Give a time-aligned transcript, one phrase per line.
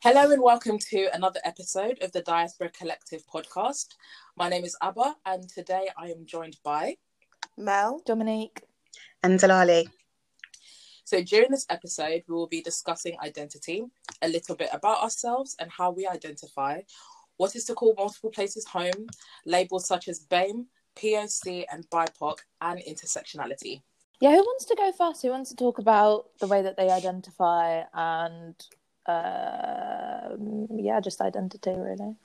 [0.00, 3.96] Hello and welcome to another episode of the Diaspora Collective podcast.
[4.36, 6.98] My name is Abba, and today I am joined by
[7.56, 8.62] Mel, Dominique,
[9.24, 9.88] and Delali.
[11.02, 13.86] So, during this episode, we will be discussing identity,
[14.22, 16.82] a little bit about ourselves and how we identify,
[17.36, 19.08] what is to call multiple places home,
[19.46, 23.82] labels such as BAME, POC, and BIPOC, and intersectionality.
[24.20, 25.22] Yeah, who wants to go first?
[25.22, 28.54] Who wants to talk about the way that they identify and
[29.08, 30.36] uh,
[30.76, 32.14] yeah, just identity really.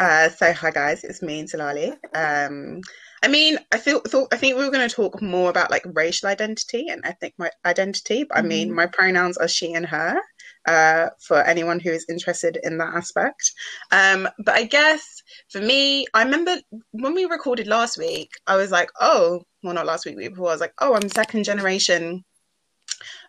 [0.00, 1.90] Uh, so hi guys, it's me, Delali.
[2.14, 2.80] Um,
[3.22, 5.84] I mean, I feel thought I think we were going to talk more about like
[5.92, 8.76] racial identity and ethnic my identity, but I mean, mm-hmm.
[8.76, 10.18] my pronouns are she and her.
[10.66, 13.52] Uh, for anyone who is interested in that aspect,
[13.92, 16.56] um, but I guess for me, I remember
[16.90, 20.48] when we recorded last week, I was like, oh, well, not last week, week before.
[20.48, 22.24] I was like, oh, I'm second generation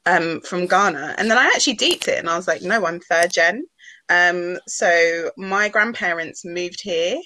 [0.05, 1.16] um, from Ghana.
[1.18, 3.66] And then I actually deeped it and I was like, no, I'm third gen.
[4.09, 7.17] Um, so my grandparents moved here,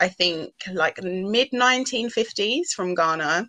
[0.00, 3.48] I think like mid 1950s from Ghana,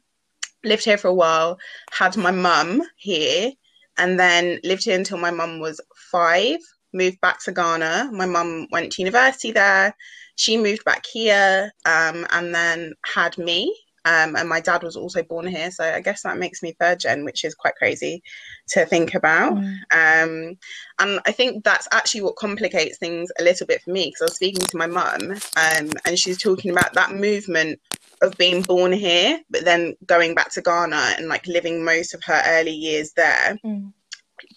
[0.64, 1.58] lived here for a while,
[1.92, 3.52] had my mum here,
[3.98, 5.82] and then lived here until my mum was
[6.12, 6.60] five,
[6.94, 8.10] moved back to Ghana.
[8.14, 9.96] My mum went to university there.
[10.38, 15.24] She moved back here um, and then had me um, and my dad was also
[15.24, 18.22] born here, so I guess that makes me third gen, which is quite crazy
[18.70, 19.56] to think about.
[19.56, 19.78] Mm.
[19.92, 20.58] Um,
[21.00, 24.26] and I think that's actually what complicates things a little bit for me because I
[24.26, 27.80] was speaking to my mum, um, and she's talking about that movement
[28.22, 32.24] of being born here, but then going back to Ghana and like living most of
[32.24, 33.58] her early years there.
[33.66, 33.92] Mm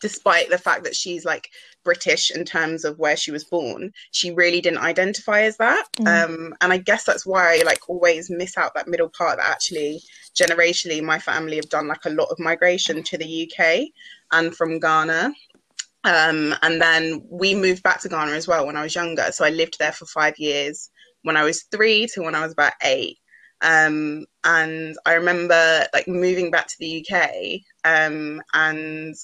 [0.01, 1.51] despite the fact that she's like
[1.85, 5.87] British in terms of where she was born, she really didn't identify as that.
[5.99, 6.25] Mm.
[6.25, 9.49] Um, and I guess that's why I like always miss out that middle part that
[9.49, 10.01] actually
[10.35, 13.89] generationally my family have done like a lot of migration to the UK
[14.33, 15.33] and from Ghana.
[16.05, 19.31] Um, and then we moved back to Ghana as well when I was younger.
[19.33, 20.91] So I lived there for five years
[21.23, 23.19] when I was three to when I was about eight.
[23.61, 29.15] Um, and I remember like moving back to the UK um, and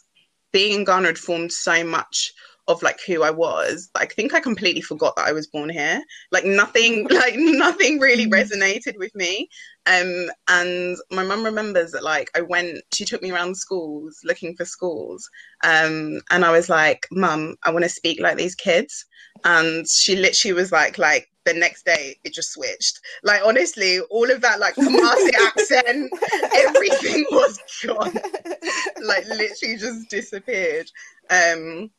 [0.54, 2.32] being in Ghana had formed so much
[2.68, 3.90] of like who I was.
[3.94, 6.00] I think I completely forgot that I was born here.
[6.30, 8.32] Like nothing, like nothing really mm.
[8.32, 9.48] resonated with me.
[9.86, 14.56] Um, and my mum remembers that like I went, she took me around schools looking
[14.56, 15.28] for schools.
[15.64, 19.04] Um, and I was like, Mum, I want to speak like these kids.
[19.44, 23.00] And she literally was like, like the next day it just switched.
[23.22, 26.10] Like honestly, all of that like Kumasi accent,
[26.54, 28.14] everything was gone.
[29.02, 30.90] like literally just disappeared.
[31.30, 31.90] Um,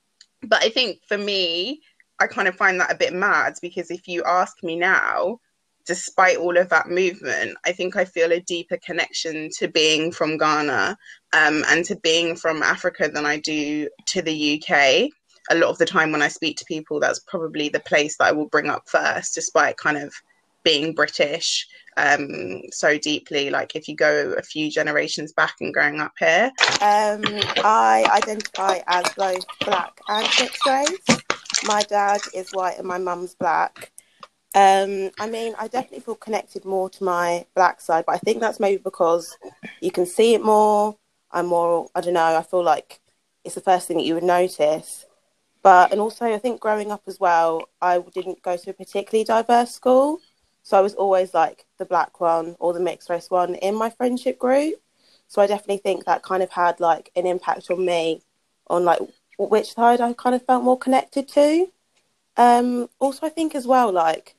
[0.43, 1.81] but I think for me,
[2.19, 5.39] I kind of find that a bit mad because if you ask me now,
[5.85, 10.37] despite all of that movement, I think I feel a deeper connection to being from
[10.37, 10.97] Ghana
[11.33, 15.09] um, and to being from Africa than I do to the UK
[15.49, 18.25] a lot of the time when I speak to people, that's probably the place that
[18.25, 20.13] I will bring up first, despite kind of
[20.63, 21.67] being British
[21.97, 23.49] um, so deeply.
[23.49, 26.51] Like if you go a few generations back and growing up here.
[26.81, 27.23] Um,
[27.63, 31.21] I identify as both black and mixed race.
[31.65, 33.91] My dad is white and my mum's black.
[34.55, 38.39] Um, I mean, I definitely feel connected more to my black side, but I think
[38.39, 39.37] that's maybe because
[39.81, 40.95] you can see it more.
[41.31, 43.01] I'm more, I don't know, I feel like
[43.43, 45.05] it's the first thing that you would notice.
[45.65, 49.23] But and also I think growing up as well, I didn't go to a particularly
[49.25, 50.19] diverse school.
[50.61, 53.89] So I was always like the black one or the mixed race one in my
[53.89, 54.75] friendship group.
[55.27, 58.21] So I definitely think that kind of had like an impact on me
[58.67, 58.99] on like
[59.39, 61.71] which side I kind of felt more connected to.
[62.37, 64.35] Um, also, I think as well, like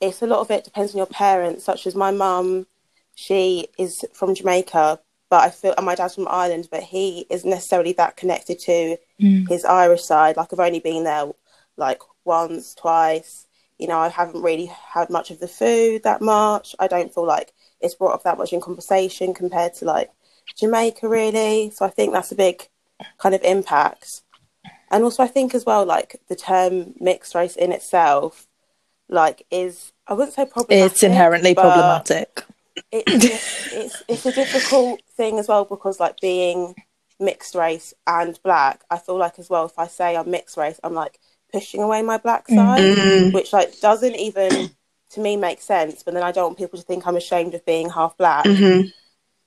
[0.00, 2.68] it's a lot of it depends on your parents, such as my mum,
[3.16, 5.00] she is from Jamaica,
[5.32, 8.98] but I feel and my dad's from Ireland, but he isn't necessarily that connected to
[9.18, 9.48] mm.
[9.48, 10.36] his Irish side.
[10.36, 11.32] Like I've only been there
[11.78, 13.46] like once, twice.
[13.78, 16.76] You know, I haven't really had much of the food that much.
[16.78, 20.10] I don't feel like it's brought up that much in conversation compared to like
[20.54, 21.70] Jamaica, really.
[21.70, 22.68] So I think that's a big
[23.16, 24.20] kind of impact.
[24.90, 28.46] And also, I think as well, like the term mixed race in itself,
[29.08, 30.92] like is I wouldn't say problematic.
[30.92, 32.44] It's inherently problematic
[32.90, 36.74] it's it's it's a difficult thing as well because like being
[37.20, 40.80] mixed race and black, I feel like as well if I say I'm mixed race,
[40.82, 41.18] I'm like
[41.52, 43.30] pushing away my black side, mm-hmm.
[43.32, 44.70] which like doesn't even
[45.10, 46.02] to me make sense.
[46.02, 48.44] But then I don't want people to think I'm ashamed of being half black.
[48.44, 48.88] Mm-hmm.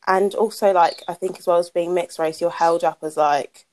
[0.07, 3.17] And also like I think as well as being mixed race, you're held up as
[3.17, 3.65] like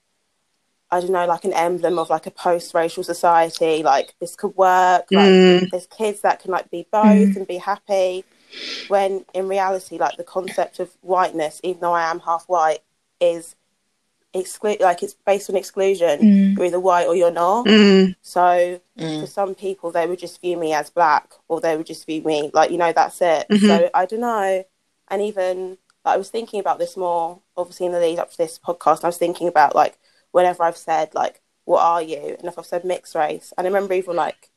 [0.90, 3.82] I don't know, like an emblem of like a post-racial society.
[3.82, 5.06] Like this could work.
[5.10, 5.70] Like mm.
[5.70, 7.36] there's kids that can like be both mm.
[7.36, 8.24] and be happy
[8.88, 12.80] when in reality, like the concept of whiteness, even though I am half white,
[13.20, 13.54] is
[14.34, 16.20] exclude like it's based on exclusion.
[16.20, 16.56] Mm.
[16.56, 17.66] You're either white or you're not.
[17.66, 18.16] Mm.
[18.22, 19.20] So Mm.
[19.20, 22.22] for some people, they would just view me as black, or they would just view
[22.22, 23.46] me like you know that's it.
[23.50, 23.66] Mhm.
[23.66, 24.64] So I don't know.
[25.08, 28.38] And even like, I was thinking about this more, obviously in the lead up to
[28.38, 28.98] this podcast.
[28.98, 29.98] And I was thinking about like
[30.30, 33.70] whenever I've said like, "What are you?" and if I've said mixed race, and I
[33.70, 34.50] remember even like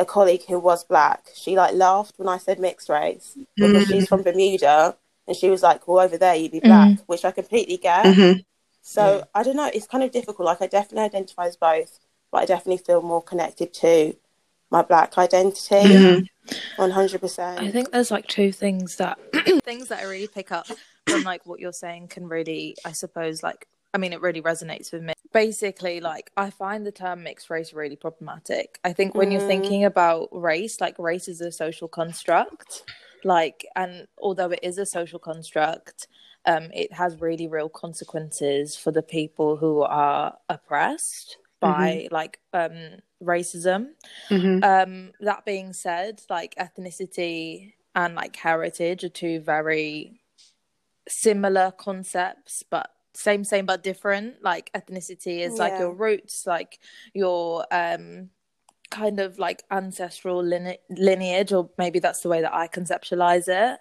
[0.00, 4.08] a colleague who was black, she like laughed when I said mixed race because she's
[4.08, 7.76] from Bermuda, and she was like, "Well, over there you'd be black," which I completely
[7.76, 8.04] get.
[8.06, 8.44] Mhm.
[8.82, 9.24] So Mm.
[9.34, 9.70] I don't know.
[9.72, 10.46] It's kind of difficult.
[10.46, 12.00] Like I definitely identify as both,
[12.32, 14.16] but I definitely feel more connected to
[14.70, 15.76] my black identity.
[15.94, 16.26] Mhm.
[16.76, 17.60] One hundred percent.
[17.60, 19.18] I think there's like two things that
[19.64, 20.66] things that I really pick up
[21.06, 24.92] from like what you're saying can really, I suppose, like I mean, it really resonates
[24.92, 25.12] with me.
[25.32, 28.78] Basically, like I find the term mixed race really problematic.
[28.84, 29.46] I think when you're Mm.
[29.46, 32.84] thinking about race, like race is a social construct,
[33.24, 36.08] like, and although it is a social construct,
[36.46, 42.96] um, it has really real consequences for the people who are oppressed by like um
[43.22, 43.88] racism
[44.30, 44.64] Mhm.
[44.64, 50.22] um that being said like ethnicity and like heritage are two very
[51.06, 55.80] similar concepts but same same but different like ethnicity is like Yeah.
[55.80, 56.78] your roots like
[57.14, 58.30] your um
[58.90, 63.78] kind of like ancestral line- lineage or maybe that's the way that i conceptualize it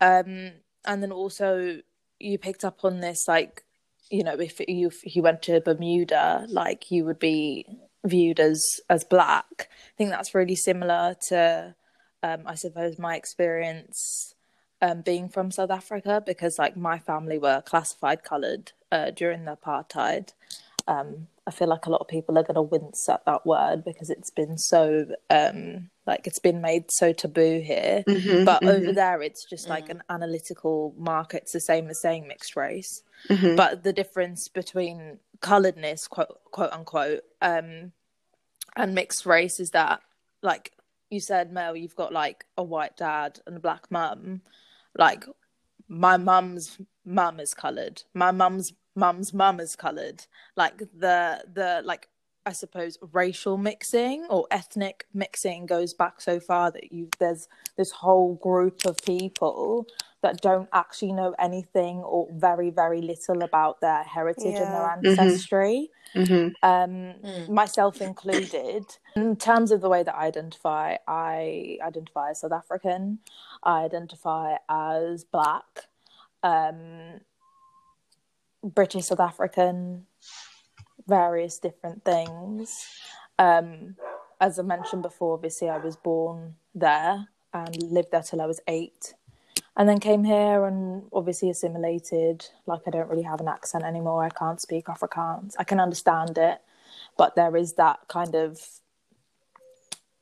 [0.00, 0.52] um
[0.84, 1.80] and then also
[2.18, 3.64] you picked up on this like
[4.10, 7.64] you know if you if you went to bermuda like you would be
[8.04, 11.74] viewed as as black i think that's really similar to
[12.22, 14.34] um i suppose my experience
[14.82, 19.56] um being from south africa because like my family were classified colored uh during the
[19.56, 20.32] apartheid
[20.88, 23.84] um i feel like a lot of people are going to wince at that word
[23.84, 28.44] because it's been so um like it's been made so taboo here Mhm.
[28.44, 28.94] but over Mhm.
[28.94, 29.90] there it's just like Mm.
[29.90, 33.56] an analytical market it's the same as saying mixed race Mhm.
[33.56, 37.92] but the difference between coloredness quote quote unquote um
[38.76, 40.00] and mixed race is that
[40.42, 40.72] like
[41.10, 44.40] you said mel you've got like a white dad and a black mum
[44.96, 45.24] like
[45.88, 48.02] my mum's mum is colored.
[48.14, 50.26] My mum's mum's mum is colored.
[50.56, 52.08] Like the the like
[52.46, 57.90] i suppose racial mixing or ethnic mixing goes back so far that you there's this
[57.90, 59.86] whole group of people
[60.22, 65.10] that don't actually know anything or very very little about their heritage and their Yeah.
[65.10, 66.54] Ancestry Mhm.
[66.62, 67.48] um, Mm.
[67.48, 68.98] myself included.
[69.16, 73.20] In terms of the way that I identify, I identify as South African.
[73.62, 75.88] I identify as Black,
[76.42, 77.20] um,
[78.62, 80.06] British South African,
[81.06, 82.86] various different things.
[83.38, 83.96] Um,
[84.40, 88.60] as I mentioned before, obviously I was born there and lived there till I was
[88.68, 89.14] eight.
[89.80, 92.46] And then came here and obviously assimilated.
[92.66, 94.22] Like I don't really have an accent anymore.
[94.22, 95.54] I can't speak Afrikaans.
[95.58, 96.60] I can understand it,
[97.16, 98.60] but there is that kind of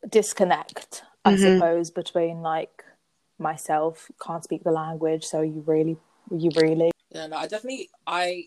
[0.09, 1.55] disconnect, I Mhm.
[1.57, 2.85] suppose, between like
[3.41, 5.99] myself can't speak the language, so you really,
[6.31, 8.45] you really, Yeah, no, I definitely I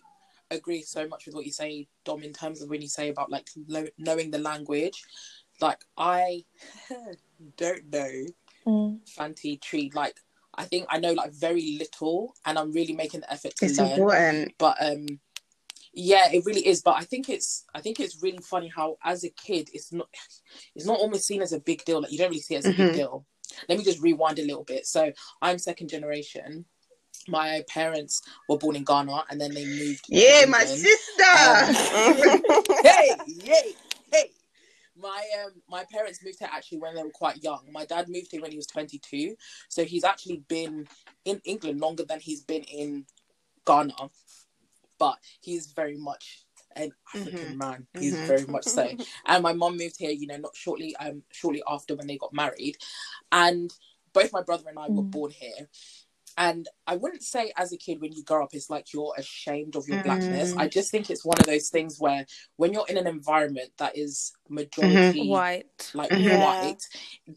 [0.49, 3.29] agree so much with what you say, Dom, in terms of when you say about
[3.29, 5.03] like lo- knowing the language.
[5.59, 6.45] Like I
[7.57, 8.27] don't know
[8.65, 8.99] Mm.
[9.09, 9.89] Fanti Twi.
[9.93, 10.21] Like
[10.55, 13.77] I think I know like very little, and I'm really making the effort to It's
[13.79, 13.91] learn.
[13.91, 14.53] important.
[14.57, 15.19] But um,
[15.93, 16.81] yeah, it really is.
[16.81, 20.07] But I think it's I think it's really funny how as a kid it's not
[20.75, 22.01] it's not almost seen as a big deal.
[22.01, 22.77] Like you don't really see it as a Mhm.
[22.77, 23.25] big deal.
[23.67, 24.85] Let me just rewind a little bit.
[24.87, 26.65] So I'm second generation.
[27.27, 30.05] My parents were born in Ghana and then they moved.
[30.07, 31.23] Yeah, my sister.
[32.83, 33.75] hey, yay.
[35.01, 37.61] My um my parents moved here actually when they were quite young.
[37.71, 39.35] My dad moved here when he was 22,
[39.69, 40.87] so he's actually been
[41.25, 43.05] in England longer than he's been in
[43.67, 43.95] Ghana.
[44.99, 47.87] But he's very much an African man.
[47.99, 48.27] He's Mhm.
[48.27, 48.87] very much so.
[49.27, 52.33] And my mom moved here, you know, not shortly um shortly after when they got
[52.33, 52.77] married,
[53.31, 53.73] and
[54.13, 55.11] both my brother and I were Mm.
[55.11, 55.69] born here.
[56.37, 59.75] And I wouldn't say as a kid when you grow up, it's like you're ashamed
[59.75, 60.53] of your blackness.
[60.53, 60.59] Mm.
[60.61, 62.25] I just think it's one of those things where
[62.57, 65.91] when you're in an environment that is majority white.
[65.93, 66.23] like Mhm.
[66.25, 66.43] Yeah.
[66.43, 66.83] white,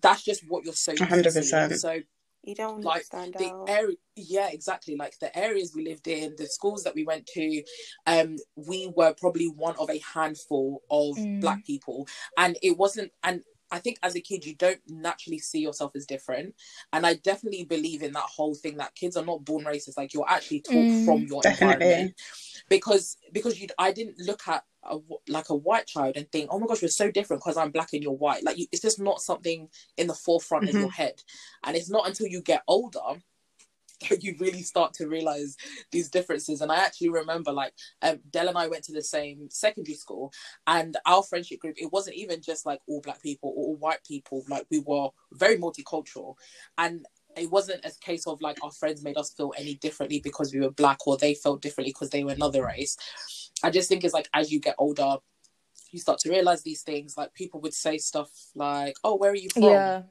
[0.02, 1.44] that's just what you're so 100%.
[1.44, 1.78] seeing.
[1.78, 2.00] So
[2.46, 3.68] you don't like stand the out.
[3.70, 7.62] area yeah exactly like the areas we lived in the schools that we went to
[8.06, 11.40] um we were probably one of a handful of Mm.
[11.40, 13.42] black people and it wasn't and
[13.74, 16.54] I think as a kid you don't naturally see yourself as different
[16.92, 20.14] and I definitely believe in that whole thing that kids are not born racist like
[20.14, 21.04] you're actually taught Mm.
[21.04, 21.72] from your Definitely.
[21.74, 22.14] environment
[22.68, 26.58] because because you I didn't look at a, like a white child and think oh
[26.58, 29.00] my gosh we're so different because I'm black and you're white like you, it's just
[29.00, 30.80] not something in the forefront of Mhm.
[30.80, 31.22] your head
[31.64, 33.00] and it's not until you get older
[34.20, 35.56] you really start to realize
[35.90, 36.60] these differences.
[36.60, 37.72] And I actually remember, like,
[38.02, 40.32] um, and I went to the same secondary school,
[40.66, 44.04] and our friendship group, it wasn't even just like all black people or all white
[44.04, 44.44] people.
[44.48, 46.34] Like, we were very multicultural.
[46.78, 50.52] And it wasn't a case of like our friends made us feel any differently because
[50.52, 52.96] we were black or they felt differently because they were another race.
[53.62, 55.16] I just think it's like as you get older,
[55.90, 57.16] you start to realize these things.
[57.16, 60.02] Like people would say stuff like, "Oh, where are you from?" Yeah.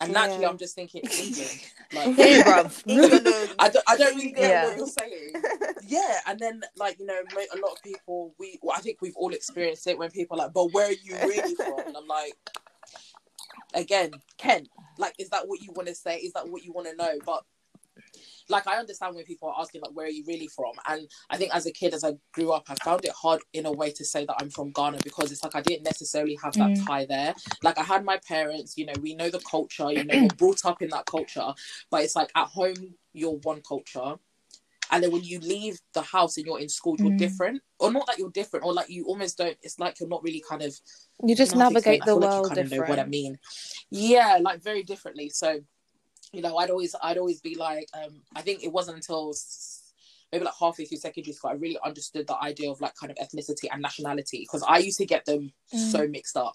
[0.00, 1.60] And naturally, I'm just thinking England.
[1.92, 2.82] Like, Hey, bruv.
[2.86, 3.54] England.
[3.58, 4.64] I don't, I don't really get Yeah.
[4.66, 5.32] what you're saying.
[5.86, 9.16] Yeah, and then like you know, a lot of people we well, I think we've
[9.16, 12.06] all experienced it when people are like, "But where are you really from?" And I'm
[12.06, 12.34] like,
[13.74, 14.68] again, Kent.
[14.98, 16.16] Like, is that what you want to say?
[16.18, 17.18] Is that what you want to know?
[17.24, 17.42] But
[18.50, 21.36] like, I understand when people are asking like, "Where are you really from?" And I
[21.36, 23.90] think as a kid, as I grew up, I found it hard in a way
[23.92, 26.86] to say that I'm from Ghana because it's like I didn't necessarily have that Mm.
[26.86, 27.34] tie there.
[27.62, 28.76] Like, I had my parents.
[28.76, 29.92] You know, we know the culture.
[29.92, 31.52] You know, we're brought up in that culture.
[31.90, 34.16] But it's like at home, you're one culture
[34.92, 37.18] and then when you leave the house and you're in school you're Mm.
[37.18, 40.22] different or not that you're different or like you almost don't it's like you're not
[40.22, 40.74] really kind of
[41.24, 42.66] You just I don't know how to explain navigate the feel like world you kind
[42.66, 43.38] of know what I mean
[43.90, 45.60] yeah like very differently so
[46.32, 49.34] you know I'd always I'd always be like um I think it wasn't until
[50.32, 53.18] maybe like halfway through secondary school I really understood the idea of like kind of
[53.18, 55.78] ethnicity and nationality because I used to get them Mm.
[55.92, 56.54] so mixed up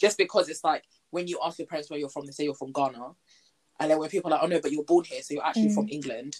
[0.00, 2.54] just because it's like when you ask your parents where you're from they say you're
[2.54, 3.14] from Ghana
[3.78, 5.68] and then when people are like oh no but you're born here so you're actually
[5.68, 5.74] Mm.
[5.74, 6.36] from England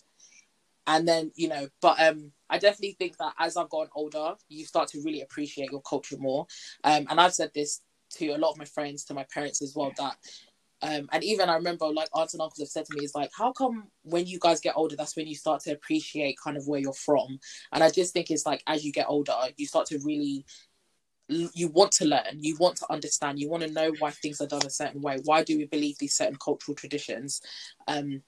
[0.89, 4.65] and then you know but um i definitely think that as i've gotten older you
[4.65, 6.47] start to really appreciate your culture more
[6.85, 9.75] um and i've said this to a lot of my friends to my parents as
[9.75, 10.17] well that
[10.83, 13.31] um and even i remember like aunts and uncles have said to me is like
[13.37, 16.67] how come when you guys get older that's when you start to appreciate kind of
[16.67, 17.39] where you're from?
[17.73, 20.45] And i just think it's like as you get older you start to really
[21.29, 24.47] you want to learn you want to understand you want to know why things are
[24.47, 25.19] done a certain way.
[25.25, 27.43] Why do we believe these certain cultural traditions
[27.89, 28.23] um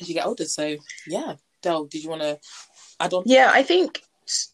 [0.00, 0.44] as you get older?
[0.44, 0.76] So
[1.06, 1.34] yeah.
[1.62, 2.38] Del, did you want to
[3.00, 3.22] add on?
[3.26, 4.02] Yeah, I think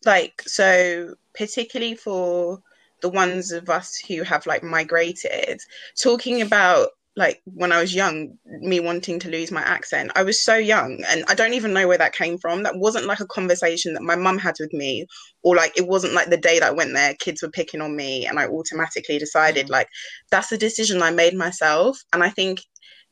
[0.04, 2.62] like so particularly for
[3.02, 5.60] the ones of us who have like migrated,
[6.00, 10.10] talking about like when I was young, me wanting to lose my accent.
[10.16, 12.64] I was so young and I don't even know where that came from.
[12.64, 15.06] That wasn't like a conversation that my mum had with me,
[15.44, 17.94] or like it wasn't like the day that I went there, kids were picking on
[17.94, 19.70] me and I automatically decided Mm.
[19.70, 19.88] like
[20.30, 21.98] that's a decision I made myself.
[22.12, 22.60] And I think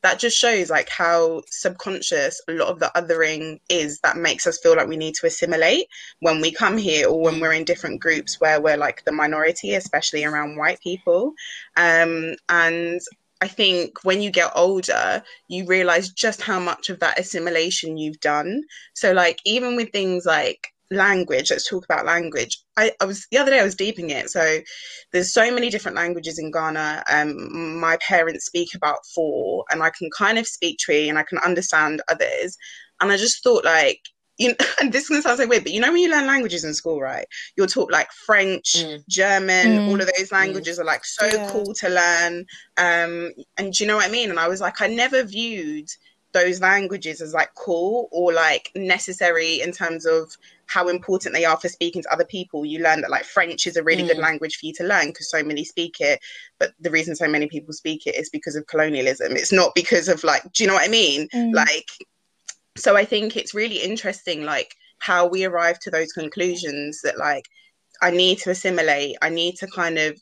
[0.01, 4.59] that just shows like how subconscious a lot of the othering is that makes us
[4.63, 5.87] feel like we need to assimilate
[6.21, 7.41] when we come here or when Mm.
[7.41, 11.33] we're in different groups where we're like the minority especially around white people
[11.77, 13.01] um, and
[13.41, 18.19] i think when you get older you realize just how much of that assimilation you've
[18.19, 18.61] done.
[18.93, 22.57] So like even with things like language let's talk about language.
[22.75, 24.29] I, I was the other day i was deeping it.
[24.29, 24.59] So
[25.11, 29.89] there's so many different languages in ghana um my parents speak about four and i
[29.91, 32.57] can kind of speak Twi and i can understand others.
[33.01, 34.01] And i just thought like
[34.39, 36.25] you know, and this is gonna sound so weird but you know when you learn
[36.25, 39.03] languages in school right you're taught like french Mm.
[39.07, 39.87] german Mm.
[39.87, 41.49] all of those languages are like so Yeah.
[41.51, 42.45] cool to learn
[42.77, 45.87] um and do you know what i mean and i was like i never viewed
[46.31, 50.31] those languages as like cool or like necessary in terms of
[50.67, 52.63] how important they are for speaking to other people.
[52.63, 54.21] You learn that like French is a really good Mm.
[54.21, 56.19] language for you to learn because so many speak it.
[56.59, 59.35] But the reason so many people speak it is because of colonialism.
[59.35, 61.27] It's not because of like, do you know what I mean?
[61.33, 61.55] Mm.
[61.55, 61.89] Like,
[62.77, 67.45] so I think it's really interesting, like how we arrive to those conclusions that like
[68.01, 69.17] I need to assimilate.
[69.21, 70.19] I need to kind of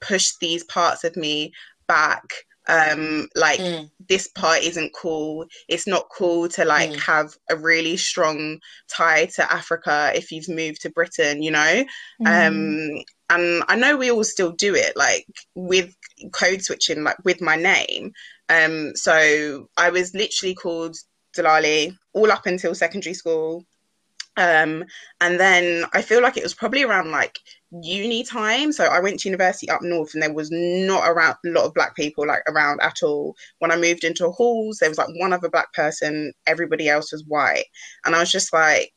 [0.00, 1.52] push these parts of me
[1.86, 2.24] back.
[2.68, 3.90] Um, like Mm.
[4.08, 5.46] this part isn't cool.
[5.68, 7.00] It's not cool to like Mm.
[7.00, 11.84] have a really strong tie to Africa if you've moved to Britain, you know?
[12.20, 12.46] Mm.
[12.96, 15.94] Um, and I know we all still do it, like with
[16.32, 18.12] code switching, like with my name.
[18.48, 20.96] Um, so I was literally called
[21.36, 23.64] Delali all up until secondary school.
[24.38, 24.84] Um,
[25.20, 27.38] and then I feel like it was probably around like
[27.82, 28.72] uni time.
[28.72, 31.74] So I went to university up north, and there was not around a lot of
[31.74, 33.36] black people like around at all.
[33.58, 36.32] When I moved into halls, there was like one other black person.
[36.46, 37.66] Everybody else was white,
[38.06, 38.92] and I was just like,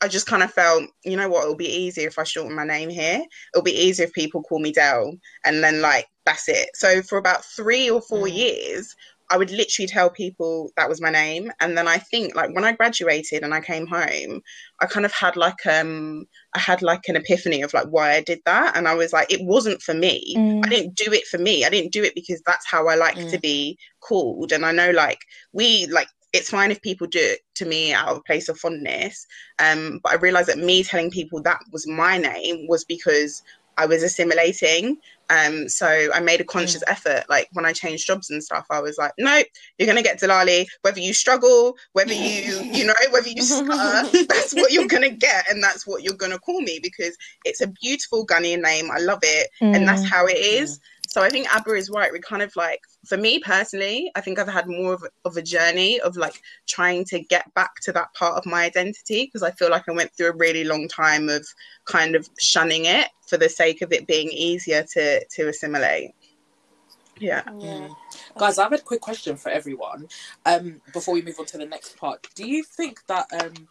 [0.00, 2.64] I just kind of felt, you know what, it'll be easier if I shorten my
[2.64, 3.24] name here.
[3.52, 6.70] It'll be easier if people call me Del, and then like that's it.
[6.74, 8.36] So for about three or four Mm.
[8.36, 8.94] years,
[9.30, 12.64] I would literally tell people that was my name, and then I think like when
[12.64, 14.42] I graduated and I came home,
[14.80, 18.20] I kind of had like um I had like an epiphany of like why I
[18.20, 20.36] did that, and I was like, it wasn't for me.
[20.36, 20.64] Mm.
[20.64, 21.64] I didn't do it for me.
[21.64, 23.42] I didn't do it because that's how I like to Mm.
[23.42, 25.20] be called, and I know like
[25.52, 28.58] we like it's fine if people do it to me out of a place of
[28.58, 29.24] fondness
[29.60, 33.40] um but i realized that me telling people that was my name was because
[33.76, 34.98] I was assimilating.
[35.30, 36.90] Um, so I made a conscious mm.
[36.90, 37.24] effort.
[37.28, 39.42] Like when I changed jobs and stuff, I was like, no,
[39.78, 40.66] you're gonna get Delali.
[40.82, 45.50] Whether you struggle, whether you, you know, whether you stutter, that's what you're gonna get,
[45.50, 48.90] and that's what you're gonna call me because it's a beautiful Ghanaian name.
[48.90, 49.74] I love it, mm.
[49.74, 50.10] and that's mm.
[50.10, 50.78] how it is.
[51.08, 52.12] So I think Abba is right.
[52.12, 55.36] We kind of like, for me personally, I think I've had more of a, of
[55.36, 59.42] a journey of like trying to get back to that part of my identity because
[59.42, 61.46] I feel like I went through a really long time of
[61.84, 66.12] kind of shunning it for the sake of it being easier to to assimilate.
[67.20, 67.42] Yeah.
[67.58, 67.88] yeah.
[67.88, 67.94] Mm.
[68.38, 70.08] Guys, I have a quick question for everyone.
[70.46, 73.68] Um, before we move on to the next part, do you think that um,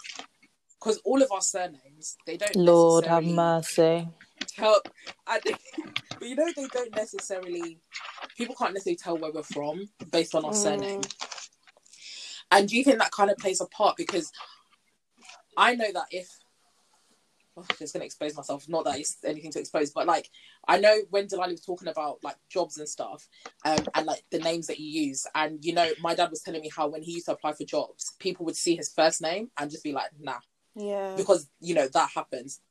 [0.80, 4.08] because all of our surnames they don't Lord have mercy
[4.56, 4.80] tell.
[5.28, 5.40] I,
[6.20, 7.80] but you know, they don't necessarily.
[8.38, 10.56] People can't necessarily tell where we're from based on our mm.
[10.56, 11.02] surname.
[12.52, 13.98] And do you think that kind of plays a part?
[13.98, 14.32] Because
[15.58, 16.30] I know that if
[17.58, 18.68] oh, I'm just gonna expose myself.
[18.68, 20.30] Not that it's anything to expose, but like
[20.68, 23.28] I know when Delali was talking about like jobs and stuff,
[23.66, 26.62] um, and like the names that you use, and you know, my dad was telling
[26.62, 29.50] me how when he used to apply for jobs, people would see his first name
[29.60, 30.40] and just be like, nah,
[30.76, 32.62] yeah, because you know that happens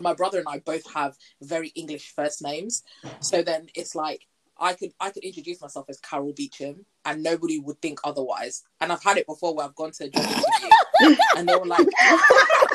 [0.00, 2.82] my brother and I both have very English first names.
[3.20, 4.26] So then it's like
[4.58, 8.62] I could I could introduce myself as Carol Beecham and nobody would think otherwise.
[8.80, 11.66] And I've had it before where I've gone to a job interview and they were
[11.66, 11.78] like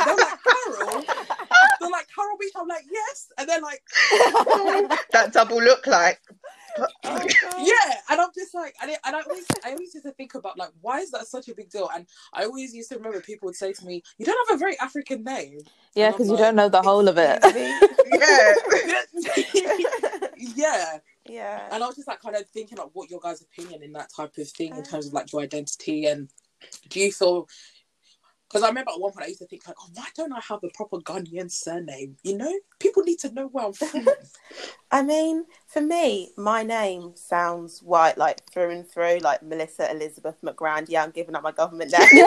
[0.06, 1.04] they were like Carol.
[1.80, 2.62] They're like Carol Beecham.
[2.62, 3.84] I'm like yes, and they're like
[5.12, 6.20] that double look like
[7.04, 7.04] oh,
[7.60, 10.58] yeah, and I'm just like, and, and I always, I always used to think about
[10.58, 11.90] like, why is that such a big deal?
[11.94, 14.60] And I always used to remember people would say to me, "You don't have a
[14.60, 15.60] very African name."
[15.96, 17.40] Yeah, because you like, don't know the whole of it.
[19.54, 21.68] yeah, yeah, yeah.
[21.72, 24.10] And I was just like, kind of thinking of what your guys' opinion in that
[24.16, 24.84] type of thing in uh-huh.
[24.84, 26.30] terms of like your identity and
[26.90, 27.48] do you feel
[28.48, 30.40] because I remember at one point I used to think like, oh, why don't I
[30.48, 32.16] have a proper Ghanaian surname?
[32.24, 34.08] You know, people need to know where I'm from.
[34.92, 40.36] I mean, for me, my name sounds white, like through and through, like Melissa Elizabeth
[40.44, 40.86] McGrand.
[40.90, 42.08] Yeah, I'm giving up my government name.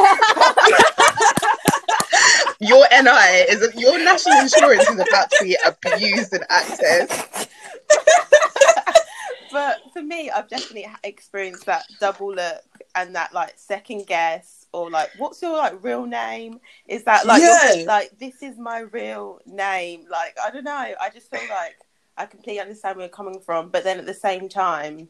[2.61, 7.49] your NI is your national insurance is about to be abused and accessed.
[9.53, 12.63] but for me, I've definitely experienced that double look
[13.07, 16.61] and that like second guess or like what's your like real name?
[16.87, 17.85] Is that like yeah.
[17.87, 20.07] like this is my real name?
[20.11, 20.95] Like i don't know.
[21.01, 21.77] I just feel like
[22.19, 25.09] i completely understand where you're coming from but then at the same time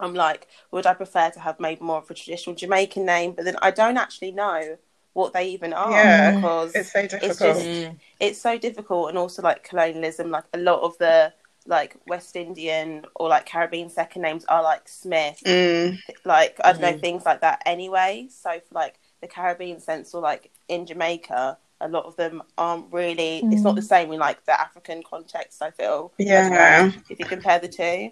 [0.00, 3.32] i'm like would i prefer to have made more of a traditional jamaican name?
[3.32, 4.76] But then i don't actually know
[5.14, 7.30] what they even are yeah, because it's so difficult.
[7.30, 11.32] it's, just, it's so difficult and also like colonialism like a lot of the
[11.66, 15.98] like West Indian or like Caribbean second names are like Smith, mm.
[16.24, 16.92] like I don't mm.
[16.92, 17.62] know things like that.
[17.66, 22.42] Anyway, so for like the Caribbean sense or like in Jamaica, a lot of them
[22.56, 23.42] aren't really.
[23.44, 23.52] Mm.
[23.52, 23.88] It's not the mm.
[23.88, 25.62] same in like the African context.
[25.62, 26.12] I feel.
[26.18, 26.90] Yeah.
[26.92, 28.10] I if you compare the two.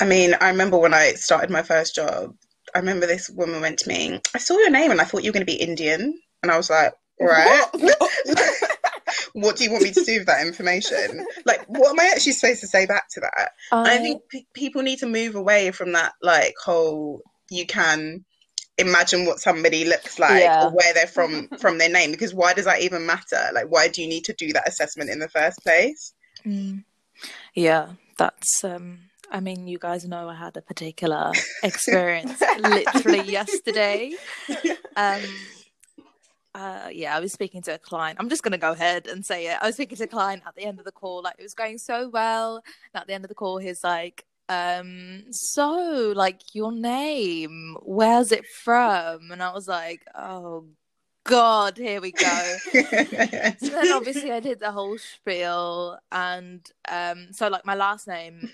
[0.00, 2.34] I mean, I remember when I started my first job.
[2.74, 4.20] I remember this woman went to me.
[4.34, 6.56] I saw your name and I thought you were going to be Indian, and I
[6.56, 7.64] was like, right.
[9.36, 11.26] what do you want me to do with that information?
[11.44, 13.52] Like, what am I actually supposed to say back to that?
[13.70, 17.20] I, I think p- people need to move away from that, like, whole
[17.50, 18.24] you can
[18.78, 20.64] imagine what somebody looks like yeah.
[20.64, 23.88] or where they're from from their name because why does that even matter like why
[23.88, 26.12] do you need to do that assessment in the first place
[26.44, 26.84] mm.
[27.54, 28.98] yeah that's um
[29.30, 34.12] I mean, you guys know I had a particular experience literally yesterday.
[34.94, 35.20] Um,
[36.56, 38.16] uh, yeah, I was speaking to a client.
[38.18, 39.58] I'm just going to go ahead and say it.
[39.60, 41.22] I was speaking to a client at the end of the call.
[41.22, 42.62] Like, it was going so well.
[42.94, 48.32] And at the end of the call, he's like, um, so, like, your name, where's
[48.32, 49.30] it from?
[49.30, 50.64] And I was like, oh,
[51.24, 52.56] God, here we go.
[52.72, 55.98] so then obviously I did the whole spiel.
[56.10, 58.50] And um, so, like, my last name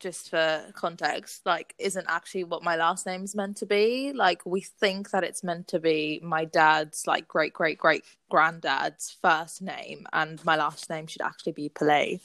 [0.00, 4.12] just for context, like isn't actually what my last name's meant to be.
[4.14, 9.16] Like we think that it's meant to be my dad's like great great great granddad's
[9.22, 12.20] first name, and my last name should actually be Pillay.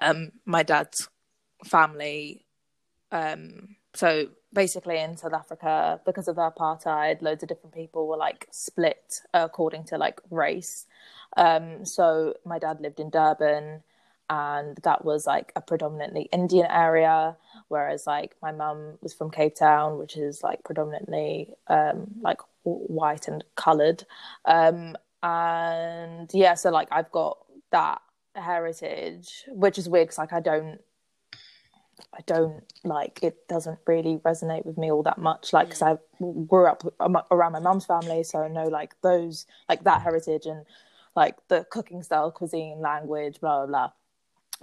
[0.00, 1.08] Um, my dad's
[1.64, 2.44] family,
[3.12, 8.46] um, so basically in South Africa, because of apartheid, loads of different people were like
[8.50, 10.86] split according to like race.
[11.36, 13.82] Um, so my dad lived in Durban
[14.28, 17.36] and that was like a predominantly Indian area,
[17.68, 23.28] whereas like my mum was from Cape Town, which is like predominantly um, like white
[23.28, 24.04] and coloured,
[24.44, 27.38] um, and yeah, so like I've got
[27.72, 28.00] that
[28.34, 30.80] heritage, which is weird because like I don't.
[32.12, 33.48] I don't like it.
[33.48, 35.52] Doesn't really resonate with me all that much.
[35.52, 35.96] Like, because I
[36.46, 36.84] grew up
[37.30, 40.64] around my mum's family, so I know like those, like that heritage, and
[41.14, 43.90] like the cooking style, cuisine, language, blah blah blah.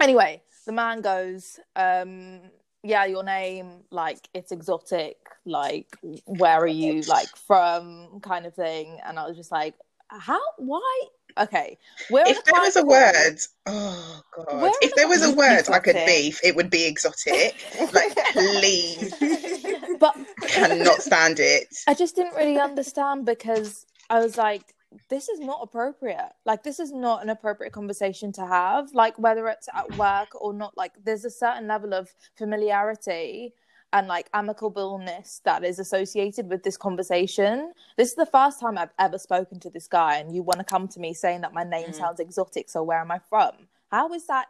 [0.00, 2.40] Anyway, the man goes, um,
[2.82, 5.16] "Yeah, your name, like it's exotic.
[5.46, 9.74] Like, where are you, like from, kind of thing." And I was just like,
[10.08, 10.40] "How?
[10.58, 11.00] Why?
[11.36, 11.78] Okay,
[12.10, 15.96] we're if there was a word, oh god, if there was a word I could
[16.06, 17.56] beef, it would be exotic.
[17.92, 19.12] like, please,
[19.98, 21.74] but cannot stand it.
[21.88, 24.74] I just didn't really understand because I was like,
[25.08, 26.32] this is not appropriate.
[26.44, 28.92] Like, this is not an appropriate conversation to have.
[28.92, 33.54] Like, whether it's at work or not, like, there's a certain level of familiarity
[33.94, 37.72] and like amicableness that is associated with this conversation.
[37.96, 40.64] This is the first time I've ever spoken to this guy, and you want to
[40.64, 41.94] come to me saying that my name mm.
[41.94, 42.68] sounds exotic.
[42.68, 43.52] So, where am I from?
[43.90, 44.46] How is that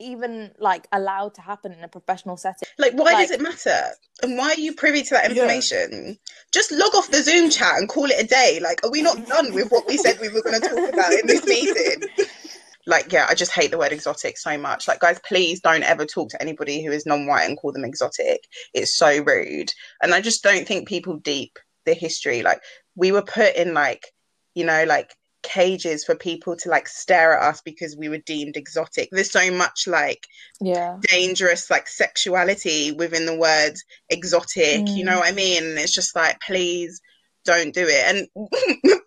[0.00, 2.68] even like allowed to happen in a professional setting.
[2.78, 3.80] Like, why like, does it matter?
[4.22, 5.88] And why are you privy to that information?
[5.92, 6.12] Yeah.
[6.52, 8.60] Just log off the Zoom chat and call it a day.
[8.62, 11.12] Like, are we not done with what we said we were going to talk about
[11.12, 12.02] in this meeting?
[12.86, 14.86] Like, yeah, I just hate the word exotic so much.
[14.86, 17.84] Like, guys, please don't ever talk to anybody who is non white and call them
[17.84, 18.46] exotic.
[18.74, 19.72] It's so rude.
[20.02, 22.42] And I just don't think people deep the history.
[22.42, 22.60] Like,
[22.94, 24.12] we were put in, like,
[24.54, 28.56] you know, like cages for people to like stare at us because we were deemed
[28.56, 29.08] exotic.
[29.12, 30.26] There's so much like
[30.60, 33.74] yeah dangerous like sexuality within the word
[34.10, 34.80] exotic.
[34.80, 34.96] Mm.
[34.96, 35.62] You know what I mean?
[35.62, 37.00] And it's just like please
[37.44, 38.04] don't do it.
[38.06, 38.28] And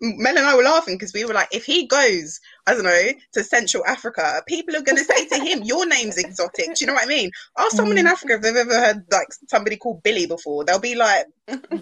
[0.00, 3.08] Mel and I were laughing because we were like, if he goes, I don't know,
[3.32, 6.66] to Central Africa, people are going to say to him, your name's exotic.
[6.66, 7.30] Do you know what I mean?
[7.58, 8.00] Ask someone mm.
[8.00, 10.64] in Africa if they've ever heard like somebody called Billy before.
[10.64, 11.26] They'll be like,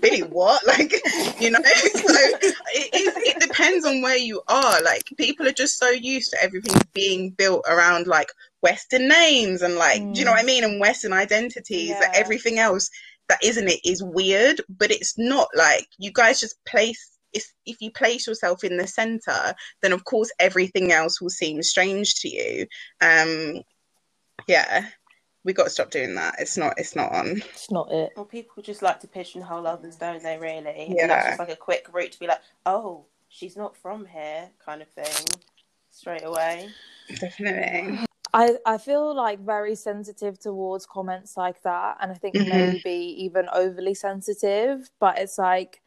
[0.01, 0.67] Billy, what?
[0.67, 0.93] Like,
[1.41, 1.61] you know?
[1.65, 4.83] so it, it, it depends on where you are.
[4.83, 9.77] Like, people are just so used to everything being built around like Western names and
[9.77, 10.15] like, mm.
[10.15, 10.47] do you know what I mm.
[10.47, 10.65] mean?
[10.65, 12.01] And Western identities, yeah.
[12.01, 12.91] that everything else
[13.29, 17.77] that isn't it is weird, but it's not like you guys just place if if
[17.81, 22.29] you place yourself in the center, then of course everything else will seem strange to
[22.29, 22.67] you.
[23.01, 23.63] Um
[24.47, 24.87] yeah.
[25.45, 26.35] We got to stop doing that.
[26.41, 26.75] It's not.
[26.77, 27.37] It's not on.
[27.37, 28.13] It's not it.
[28.17, 30.39] Well, people just like to pigeonhole others, don't they?
[30.39, 30.87] Really?
[30.89, 31.03] Yeah.
[31.03, 34.51] And that's just like a quick route to be like, oh, she's not from here,
[34.65, 35.41] kind of thing,
[35.91, 36.69] straight away.
[37.21, 38.05] Definitely.
[38.37, 42.51] I, I feel like very sensitive towards comments like that and I think mm-hmm.
[42.51, 45.81] maybe even overly sensitive but it's like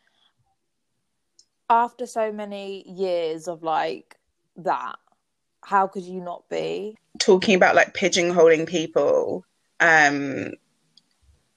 [1.69, 4.17] after so many years of like
[4.57, 4.95] that
[5.63, 9.45] how could you not be talking about like pigeonholing people
[9.79, 10.51] um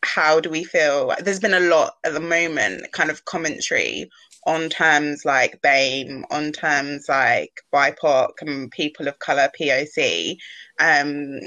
[0.04, 4.10] how do we feel there's been a lot at the moment kind of commentary
[4.46, 10.36] on terms like BAME, on terms like BIPOC and people of colour POC.
[10.80, 11.40] Um,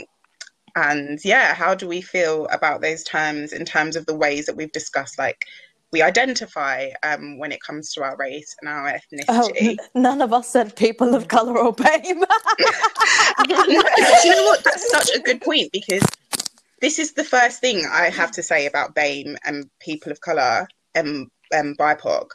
[0.76, 4.56] and yeah, how do we feel about those terms in terms of the ways that
[4.56, 5.46] we've discussed, like
[5.92, 9.26] we identify um, when it comes to our race and our ethnicity?
[9.30, 12.04] Oh, n- none of us said people of colour or BAME.
[13.48, 14.64] Do you know what?
[14.64, 16.04] That's such a good point because
[16.82, 20.68] this is the first thing I have to say about BAME and people of colour
[20.94, 22.28] and um, BIPOC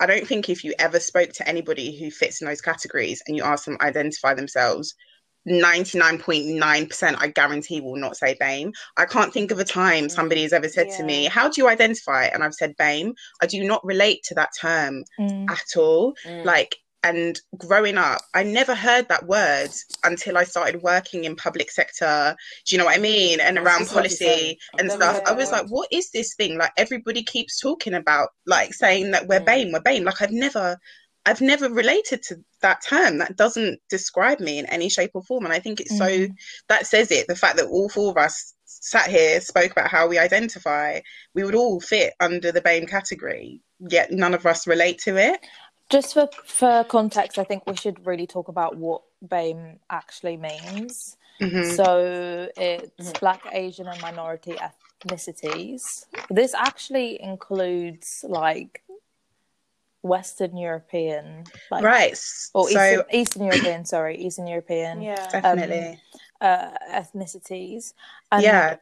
[0.00, 3.36] I don't think if you ever spoke to anybody who fits in those categories and
[3.36, 4.94] you ask them identify themselves,
[5.48, 8.72] 99.9% I guarantee will not say BAME.
[8.96, 10.96] I can't think of a time somebody has ever said yeah.
[10.96, 12.24] to me, How do you identify?
[12.24, 13.14] And I've said BAME.
[13.42, 15.50] I do not relate to that term mm.
[15.50, 16.14] at all.
[16.26, 16.44] Mm.
[16.44, 19.70] Like and growing up i never heard that word
[20.02, 22.34] until i started working in public sector
[22.66, 25.58] do you know what i mean and around policy and stuff i was word.
[25.58, 29.46] like what is this thing like everybody keeps talking about like saying that we're mm.
[29.46, 30.76] BAME we're BAME like i've never
[31.26, 33.18] I've never related to that term.
[33.18, 35.44] That doesn't describe me in any shape or form.
[35.44, 35.98] And I think it's mm.
[36.28, 36.34] so
[36.68, 37.26] that says it.
[37.26, 41.00] The fact that all four of us sat here, spoke about how we identify,
[41.34, 45.40] we would all fit under the BAME category, yet none of us relate to it.
[45.90, 51.16] Just for, for context, I think we should really talk about what BAME actually means.
[51.40, 51.72] Mm-hmm.
[51.72, 53.18] So it's mm-hmm.
[53.20, 56.06] Black, Asian, and minority ethnicities.
[56.30, 58.82] This actually includes like
[60.02, 62.12] Western European, like, right?
[62.54, 66.00] Or so, Eastern, Eastern European, sorry, Eastern European, yeah, definitely
[66.40, 67.94] um, uh, ethnicities.
[68.30, 68.76] And yeah,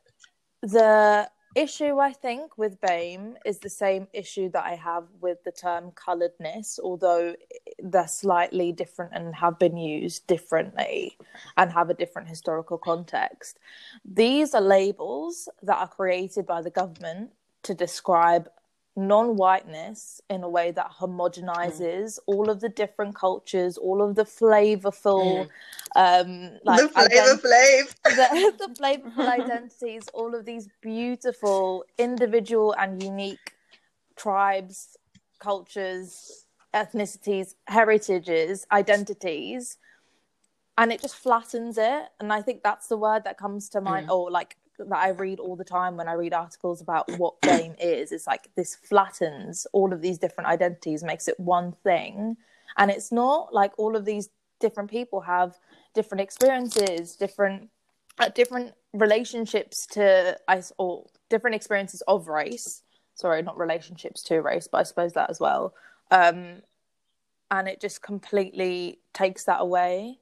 [0.62, 5.52] the issue I think with BAME is the same issue that I have with the
[5.52, 7.34] term coloredness, although
[7.82, 11.16] they're slightly different and have been used differently
[11.56, 13.58] and have a different historical context.
[14.04, 17.30] These are labels that are created by the government
[17.64, 18.48] to describe
[18.94, 22.18] non-whiteness in a way that homogenizes mm.
[22.26, 25.48] all of the different cultures all of the flavorful mm.
[25.96, 33.02] um like the flavor ident- the, the flavorful identities all of these beautiful individual and
[33.02, 33.54] unique
[34.14, 34.96] tribes
[35.38, 36.42] cultures
[36.74, 39.78] ethnicities, heritages, identities,
[40.78, 42.04] and it just flattens it.
[42.18, 44.14] And I think that's the word that comes to mind, Mm.
[44.14, 44.56] or like
[44.88, 48.12] that I read all the time when I read articles about what BAME is.
[48.12, 52.36] It's like this flattens all of these different identities, makes it one thing.
[52.76, 54.28] And it's not like all of these
[54.60, 55.58] different people have
[55.94, 57.68] different experiences, different
[58.18, 62.82] uh, different relationships to ice or different experiences of race.
[63.14, 65.74] Sorry, not relationships to race, but I suppose that as well.
[66.10, 66.62] Um,
[67.50, 70.18] and it just completely takes that away.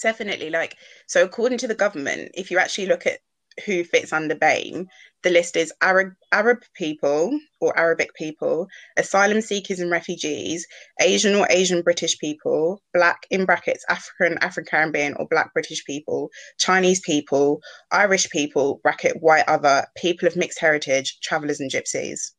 [0.00, 0.50] Definitely.
[0.50, 0.76] Like,
[1.06, 3.20] so according to the government, if you actually look at
[3.64, 4.86] who fits under BAME,
[5.22, 10.66] the list is Arab Arab people or Arabic people, asylum seekers and refugees,
[11.00, 16.30] Asian or Asian British people, black in brackets African, African Caribbean or black British people,
[16.58, 22.32] Chinese people, Irish people, bracket white other, people of mixed heritage, travellers and gypsies.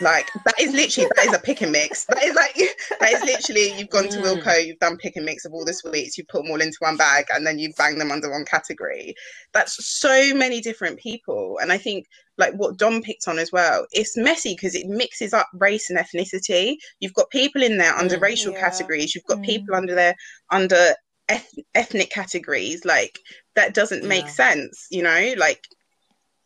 [0.00, 2.04] Like that is literally that is a pick and mix.
[2.06, 2.54] That is like
[3.00, 4.42] that is literally you've gone to Mm.
[4.42, 6.76] Wilko, you've done pick and mix of all the sweets, you put them all into
[6.80, 9.14] one bag, and then you bang them under one category.
[9.52, 12.06] That's so many different people, and I think
[12.38, 13.86] like what Dom picked on as well.
[13.92, 16.76] It's messy because it mixes up race and ethnicity.
[16.98, 18.22] You've got people in there under Mm.
[18.22, 18.60] racial Yeah.
[18.60, 19.14] categories.
[19.14, 19.46] You've got Mm.
[19.46, 20.16] people under there
[20.50, 20.96] under
[21.28, 22.84] eth- ethnic categories.
[22.84, 23.20] Like
[23.54, 24.30] that doesn't make Yeah.
[24.32, 24.86] sense.
[24.90, 25.62] You know, like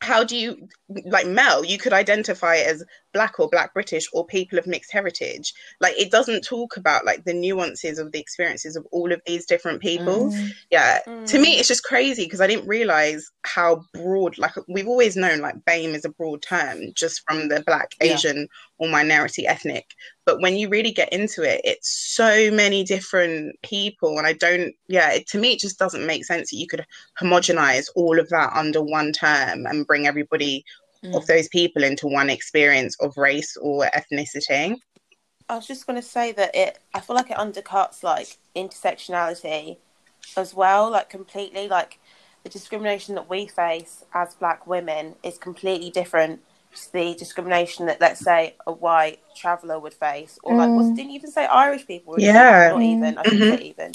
[0.01, 0.69] how do you
[1.07, 1.65] like Mel?
[1.65, 5.53] You could identify as black or black British or people of mixed heritage.
[5.81, 9.47] Like it doesn't talk about like the nuances of the experiences of all of these
[9.47, 10.31] different people.
[10.31, 10.51] Mm.
[10.71, 11.59] Yeah, to me Mm.
[11.59, 14.38] it's just crazy because I didn't realize how broad.
[14.38, 18.14] Like we've always known like BAME is a broad term just from the black, Yeah.
[18.14, 19.87] Asian, or minority ethnic.
[20.25, 24.75] But when you really get into it, it's so many different people, and I don't.
[24.87, 26.85] Yeah, it, to me it just doesn't make sense that you could
[27.21, 30.64] homogenize all of that under one term and bring everybody
[31.05, 31.15] Mm.
[31.17, 34.77] of those people into one experience of race or ethnicity.
[35.49, 36.79] I was just going to say that it.
[36.93, 39.77] I feel like it undercuts like intersectionality
[40.37, 41.69] as well, like completely.
[41.69, 41.99] Like
[42.43, 46.41] the discrimination that we face as Black women is completely different
[46.75, 50.77] to the discrimination that, let's say, a white traveller would face, or like, Mm.
[50.77, 52.13] was didn't even say Irish people.
[52.15, 52.71] would- Yeah.
[52.71, 53.17] not even.
[53.19, 53.59] I shouldn't Mhm.
[53.59, 53.93] say even,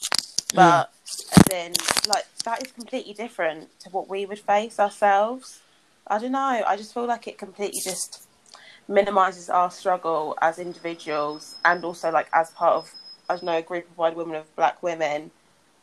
[0.56, 0.90] but
[1.38, 1.74] as in,
[2.08, 5.60] like that is completely different to what we would face ourselves.
[6.08, 6.64] I don't know.
[6.68, 8.28] I just feel like it completely just
[8.88, 12.94] minimizes our struggle as individuals and also like as part of
[13.30, 15.32] I don't know a group of white women of black women.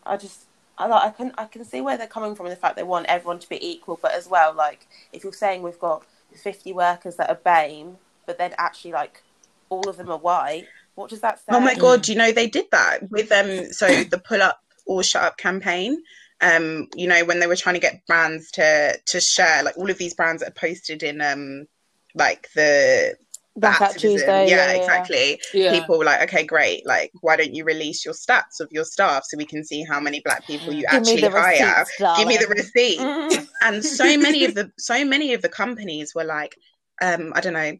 [0.05, 0.45] I just
[0.77, 2.83] I like I can I can see where they're coming from in the fact they
[2.83, 6.05] want everyone to be equal, but as well like if you're saying we've got
[6.35, 9.23] 50 workers that are BAME, but then actually like
[9.71, 11.45] all of them are white, what does that say?
[11.49, 14.61] Oh my god, do you know they did that with um so the pull up
[14.87, 16.03] or shut up campaign.
[16.43, 19.91] Um, you know, when they were trying to get brands to to share like all
[19.91, 21.67] of these brands that are posted in um
[22.15, 23.17] like the
[23.57, 24.19] the Blackout activism.
[24.21, 24.49] Tuesday.
[24.49, 25.41] yeah, Yeah, yeah, exactly.
[25.53, 25.73] Yeah.
[25.73, 26.87] People were like, okay, great.
[26.87, 30.01] Like, why don't you release your stats of your staff so we can see how
[30.01, 31.81] many black people you Give actually hire?
[31.81, 33.01] receipts, Give me the receipt
[33.63, 36.57] and so many of the so many of the companies were like
[37.03, 37.77] um i don't know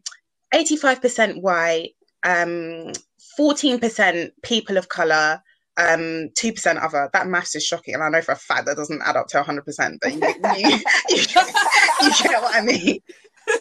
[0.53, 1.91] 85% white
[2.23, 2.91] um
[3.39, 5.41] 14% people of color
[5.77, 9.01] um 2% other that maths is shocking and i know for a fact that doesn't
[9.03, 10.67] add up to 100% but you, you,
[11.09, 11.17] you,
[12.01, 12.99] you get what i mean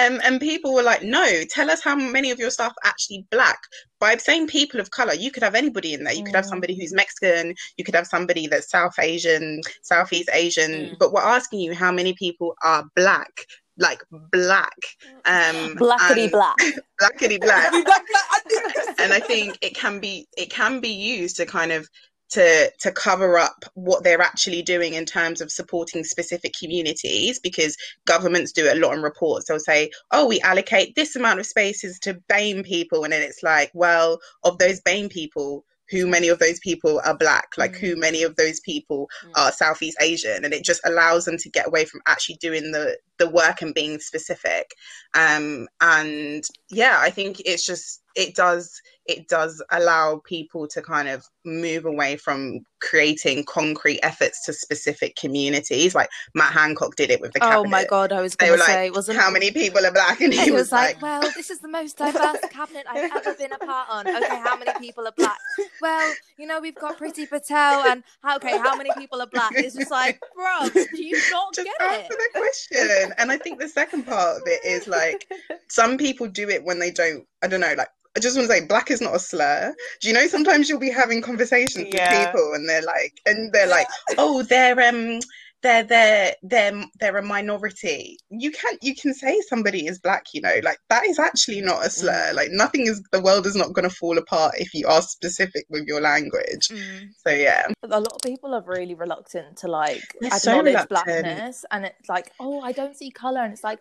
[0.00, 3.24] um, and people were like, no, tell us how many of your staff are actually
[3.30, 3.58] black.
[4.00, 6.12] By saying people of color, you could have anybody in there.
[6.12, 6.48] You could have Mm.
[6.48, 10.98] somebody who's Mexican, you could have somebody that's South Asian, Southeast Asian, Mm.
[10.98, 13.46] but we're asking you how many people are black,
[13.78, 14.76] like black,
[15.24, 16.56] um, Blackety and- black.
[17.00, 17.70] blackety black.
[17.70, 21.46] Black, black, I think- and I think it can be it can be used to
[21.46, 21.88] kind of
[22.30, 27.76] to to cover up what they're actually doing in terms of supporting specific communities because
[28.06, 29.46] governments do it a lot in reports.
[29.46, 33.04] They'll say oh we allocate this amount of spaces to BAME people.
[33.04, 37.16] And then it's like well of those BAME people who many of those people are
[37.16, 37.48] black?
[37.58, 39.32] Like who many of those people Mm.
[39.36, 40.42] are Southeast Asian?
[40.44, 43.74] And it just allows them to get away from actually doing the the work and
[43.74, 44.74] being specific
[45.14, 51.08] um and yeah I think it's just it does it does allow people to kind
[51.08, 55.94] of move away from creating concrete efforts to specific communities.
[55.94, 57.58] Like Matt Hancock did it with the cabinet.
[57.58, 60.20] Oh my god, I was gonna like, say, wasn't How many people are black?
[60.20, 63.10] And he, He was, was like, like, well, this is the most diverse cabinet I've
[63.14, 64.08] ever been a part on.
[64.08, 65.38] Okay, how many people are black?
[65.82, 68.02] Well, you know, we've got Priti Patel, and
[68.36, 69.52] okay, how many people are black?
[69.54, 72.32] It's just like, bro, do you not just get answer it?
[72.32, 73.03] the question.
[73.18, 75.26] And I think the second part of it is like
[75.68, 77.24] some people do it when they don't.
[77.42, 77.88] I don't know, like.
[78.16, 79.74] I just want to say, black is not a slur.
[80.00, 80.28] Do you know?
[80.28, 82.10] Sometimes you'll be having conversations Yeah.
[82.12, 83.88] with people, and they're like, and they're like,
[84.18, 85.18] oh, they're um,
[85.64, 88.18] they're they're they're they're a minority.
[88.30, 91.84] You can you can say somebody is black, you know, like that is actually not
[91.84, 92.30] a slur.
[92.30, 92.34] Mm.
[92.34, 95.66] Like nothing is the world is not going to fall apart if you are specific
[95.70, 96.68] with your language.
[96.68, 97.08] Mm.
[97.26, 100.88] So yeah, a lot of people are really reluctant to like They're acknowledge reluctant.
[100.88, 103.78] blackness and it's like oh i don't see color and it's like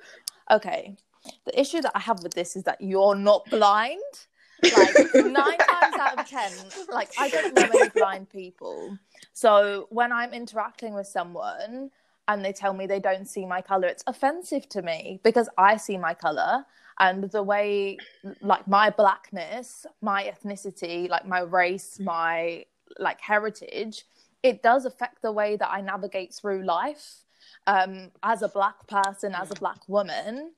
[0.52, 0.96] okay
[1.46, 4.00] the issue that i have with this is that you're not blind
[4.64, 6.52] like nine times out of ten
[6.92, 8.98] like i don't know any blind people
[9.34, 11.90] so when i'm interacting with someone
[12.28, 15.76] and they tell me they don't see my color it's offensive to me because i
[15.78, 16.66] see my color
[17.00, 17.98] and the way
[18.42, 22.64] like my blackness my ethnicity like my race my
[23.00, 24.06] like heritage
[24.44, 27.24] it does affect the way that i navigate through life
[27.68, 30.52] um as a black person as a black woman.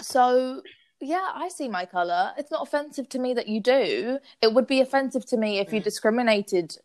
[0.00, 0.62] So
[1.00, 2.32] yeah i see my color.
[2.38, 4.18] It's not offensive to me that you do.
[4.42, 5.84] It would be offensive to me if you Mm.
[5.84, 6.76] discriminated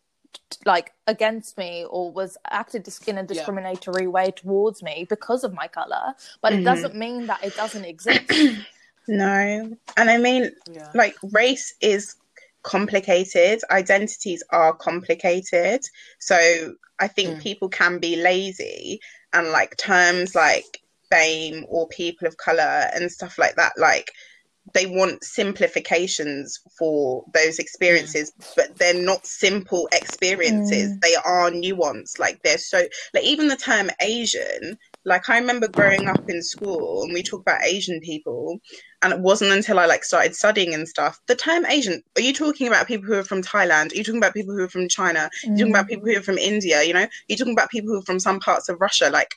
[0.65, 5.67] like against me or was acted in a discriminatory way towards me because of my
[5.67, 6.65] color but it Mhm.
[6.65, 8.29] doesn't mean that it doesn't exist
[9.07, 10.91] no, and I mean Yeah.
[10.93, 12.15] like race is
[12.63, 15.81] complicated identities are complicated
[16.19, 17.41] so i think Mm.
[17.41, 18.99] people can be lazy
[19.33, 20.79] and like terms like
[21.11, 24.11] BAME or people of color and stuff like that like
[24.73, 31.01] they want simplifications for those experiences but they're not simple experiences Mm.
[31.01, 36.07] they are nuanced like they're so like even the term asian like i remember growing
[36.07, 38.59] up in school and we talk about asian people
[39.01, 41.19] and it wasn't until I like started studying and stuff.
[41.27, 43.91] The term Asian, are you talking about people who are from Thailand?
[43.91, 45.21] Are you talking about people who are from China?
[45.21, 46.83] Are you talking about people who are from India?
[46.83, 49.09] You know, are you talking about people who are from some parts of Russia?
[49.09, 49.33] Like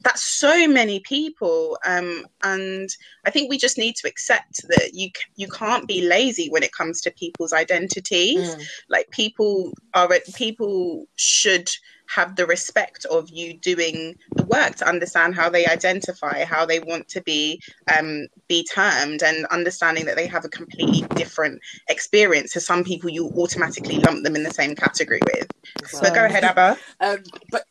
[0.00, 1.78] that's so many people.
[1.84, 2.88] Um, and
[3.26, 6.72] I think we just need to accept that you you can't be lazy when it
[6.72, 8.54] comes to people's identities.
[8.54, 8.68] Mm.
[8.88, 11.68] Like people are people should
[12.08, 16.80] have the respect of you doing the work to understand how they identify, how they
[16.80, 17.60] want to be
[17.96, 22.52] um, be termed, and understanding that they have a completely different experience.
[22.52, 25.48] to some people you automatically lump them in the same category with.
[26.00, 26.78] But go ahead, Abba.
[27.00, 27.64] Um, but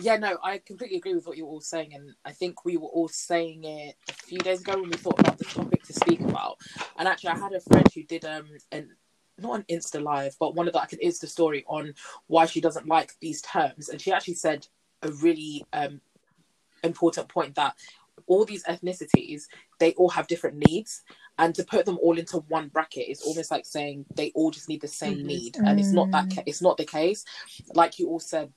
[0.00, 2.76] yeah, no, I completely agree with what you were all saying, and I think we
[2.76, 5.92] were all saying it a few days ago when we thought about the topic to
[5.92, 6.56] speak about.
[6.96, 8.90] And actually, I had a friend who did um an
[9.38, 11.94] not an Insta live, but one of the like an Insta story on
[12.26, 14.66] why she doesn't like these terms, and she actually said
[15.02, 16.00] a really um
[16.82, 17.74] important point that
[18.26, 19.42] all these ethnicities
[19.78, 21.02] they all have different needs
[21.38, 24.68] and to put them all into one bracket is almost like saying they all just
[24.68, 25.24] need the same Mhm.
[25.24, 27.24] need and it's not that ca- it's not the case
[27.74, 28.52] like you all said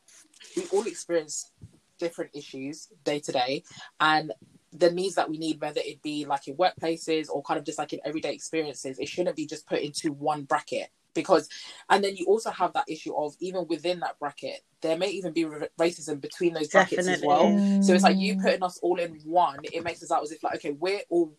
[0.55, 1.51] we all experience
[1.99, 3.63] different issues day to day
[3.99, 4.31] and
[4.73, 7.79] the needs that we need whether it be like in workplaces or kind of just
[7.79, 11.47] like in everyday experiences it shouldn't be just put into one bracket because
[11.89, 15.33] and then you also have that issue of even within that bracket there may even
[15.33, 17.49] be ra- racism between those brackets as well.
[17.81, 18.43] So it's like you mm.
[18.43, 21.33] putting us all in one it makes us out as if like okay we're all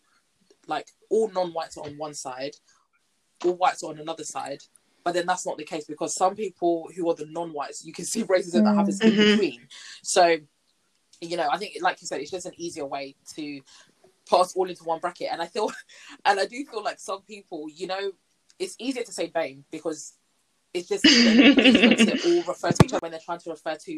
[0.66, 2.56] like all non-whites are on one side
[3.44, 4.62] all whites are on another side
[5.07, 8.05] but then that's not the case because some people who are the non-whites you can
[8.05, 9.31] see racism that happens in Mhm.
[9.31, 9.69] between.
[10.03, 10.37] So
[11.21, 13.62] you know i think like you said it's just an easier way to
[14.29, 15.29] put us all into one bracket.
[15.31, 15.71] And i feel
[16.27, 18.11] and i do feel like some people you know
[18.59, 20.14] it's easier to say BAME because
[20.75, 23.92] it's just to all refer to each other when they're trying to refer to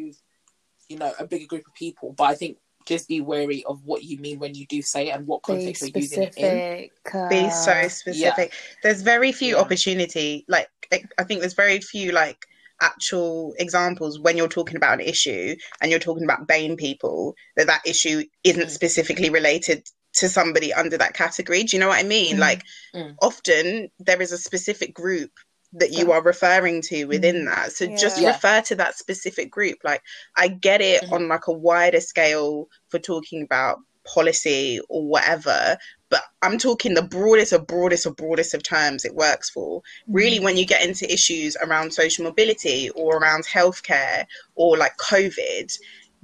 [0.89, 2.13] you know a bigger group of people.
[2.13, 2.57] But i think
[2.89, 5.53] just be wary of what you mean when you do say it and what be
[5.53, 6.91] context you're using it in specific
[7.29, 8.53] be uh, so specific.
[8.83, 9.61] There's very few Yeah.
[9.61, 10.45] opportunity.
[10.47, 12.45] Like I I think there's very few like
[12.81, 17.67] actual examples when you're talking about an issue and you're talking about BAME people that
[17.67, 18.77] that issue isn't Mm.
[18.79, 19.79] specifically related
[20.19, 21.63] to somebody under that category.
[21.63, 22.37] Do you know what I mean?
[22.37, 22.39] Mm.
[22.47, 22.61] Like
[22.95, 23.15] Mm.
[23.21, 25.31] often there is a specific group
[25.73, 27.71] that you are referring to within that.
[27.71, 28.23] So just Yeah.
[28.23, 28.27] Yeah.
[28.29, 29.77] refer to that specific group.
[29.83, 30.01] Like
[30.35, 31.11] I get it Mhm.
[31.11, 35.77] on like a wider scale for talking about policy or whatever,
[36.09, 39.83] but I'm talking the broadest of broadest of broadest of terms it works for.
[40.07, 45.71] Really, when you get into issues around social mobility or around healthcare or like COVID,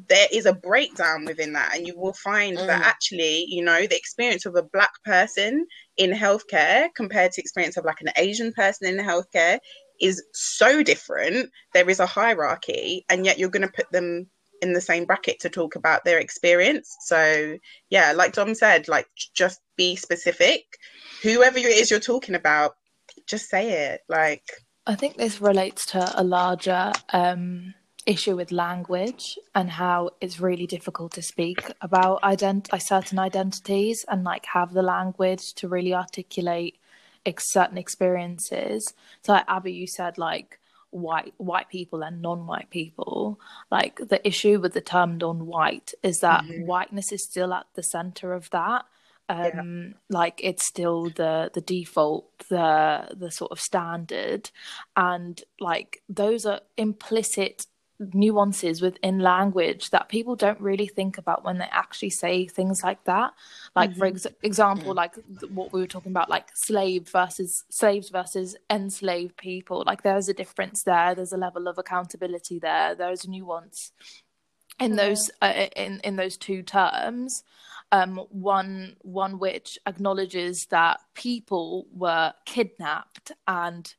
[0.09, 2.85] there is a breakdown within that, and you will find that Mm.
[2.85, 5.65] actually, you know, the experience of a black person
[5.97, 9.59] in healthcare compared to experience of like an Asian person in healthcare
[10.01, 11.49] is so different.
[11.73, 14.29] There is a hierarchy, and yet you're going to put them
[14.61, 16.95] in the same bracket to talk about their experience.
[17.01, 17.57] So,
[17.89, 20.63] yeah, like Dom said, like just be specific.
[21.23, 22.75] Whoever it is you're talking about,
[23.27, 24.01] just say it.
[24.09, 24.43] Like,
[24.87, 27.73] I think this relates to a larger um,
[28.05, 34.05] issue with language and how it's really difficult to speak about ident- like certain identities
[34.07, 36.77] and like have the language to really articulate
[37.25, 38.93] ex- certain experiences.
[39.23, 40.59] So, like Abby, you said like
[40.91, 43.37] white white people and non-white people
[43.69, 46.65] like the issue with the term non-white is that mm-hmm.
[46.65, 48.85] whiteness is still at the center of that
[49.27, 49.93] um yeah.
[50.09, 54.49] like it's still the the default the the sort of standard
[54.95, 57.65] and like those are implicit
[57.99, 63.03] nuances within language that people don't really think about when they actually say things like
[63.05, 63.33] that.
[63.75, 63.99] Like mm-hmm.
[63.99, 64.97] for ex- example mm-hmm.
[64.97, 65.15] like
[65.49, 69.83] what we were talking about like slave versus slaves versus enslaved people.
[69.85, 71.15] Like there's a difference there.
[71.15, 72.95] There's a level of accountability there.
[72.95, 73.91] There's a nuance
[74.79, 77.43] in those uh, in in those two terms.
[77.91, 83.93] Um, one one which acknowledges that people were kidnapped and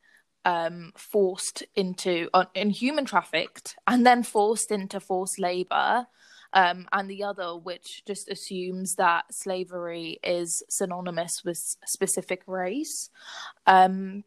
[0.46, 6.06] um, forced into uh, in human trafficked and then forced into forced labor
[6.52, 13.10] um, and the other which just assumes that slavery is synonymous with specific race
[13.66, 14.22] um,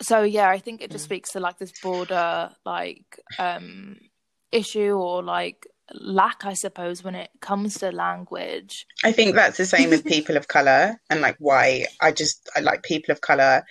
[0.00, 1.08] so yeah i think it just mm.
[1.08, 3.98] speaks to like this broader like um,
[4.50, 9.66] issue or like lack i suppose when it comes to language i think that's the
[9.66, 13.62] same with people of color and like why i just i like people of color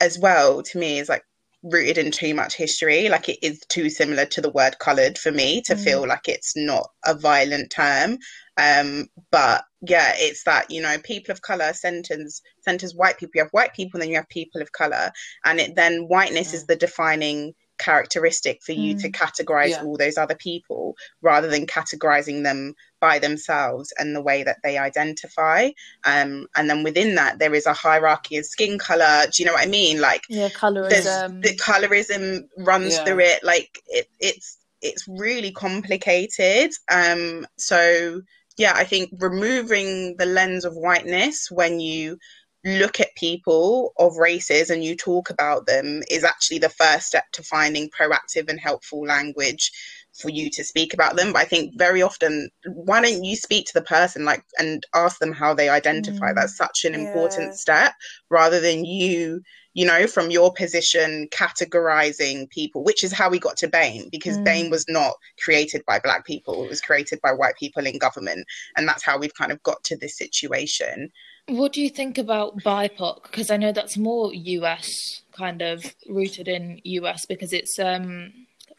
[0.00, 1.24] as well to me is like
[1.64, 3.08] rooted in too much history.
[3.08, 5.82] Like it is too similar to the word colored for me to mm.
[5.82, 8.18] feel like it's not a violent term.
[8.56, 13.42] Um but yeah it's that you know people of color centers centers white people you
[13.42, 15.10] have white people and then you have people of color.
[15.44, 19.00] And it then whiteness is the defining characteristic for you mm.
[19.00, 19.82] to categorize yeah.
[19.82, 24.78] all those other people rather than categorizing them by themselves and the way that they
[24.78, 25.68] identify
[26.04, 29.52] um, and then within that there is a hierarchy of skin color do you know
[29.52, 33.04] what i mean like yeah colorism the colorism runs yeah.
[33.04, 38.20] through it like it, it's it's really complicated um so
[38.56, 42.18] yeah i think removing the lens of whiteness when you
[42.64, 47.24] look at people of races and you talk about them is actually the first step
[47.32, 49.70] to finding proactive and helpful language
[50.14, 51.32] for you to speak about them.
[51.32, 55.18] But i think very often why don't you speak to the person like and ask
[55.18, 56.32] them how they identify?
[56.32, 57.00] Mm, that's such an yeah.
[57.00, 57.92] important step
[58.30, 59.42] rather than you
[59.74, 64.38] you know from your position categorizing people which is how we got to BAME because
[64.38, 64.44] mm.
[64.44, 66.64] BAME was not created by black people.
[66.64, 68.46] It was created by white people in government.
[68.76, 71.10] And that's how we've kind of got to this situation
[71.46, 73.24] what do you think about BIPOC?
[73.24, 78.32] Because I know that's more US kind of rooted in US because it's um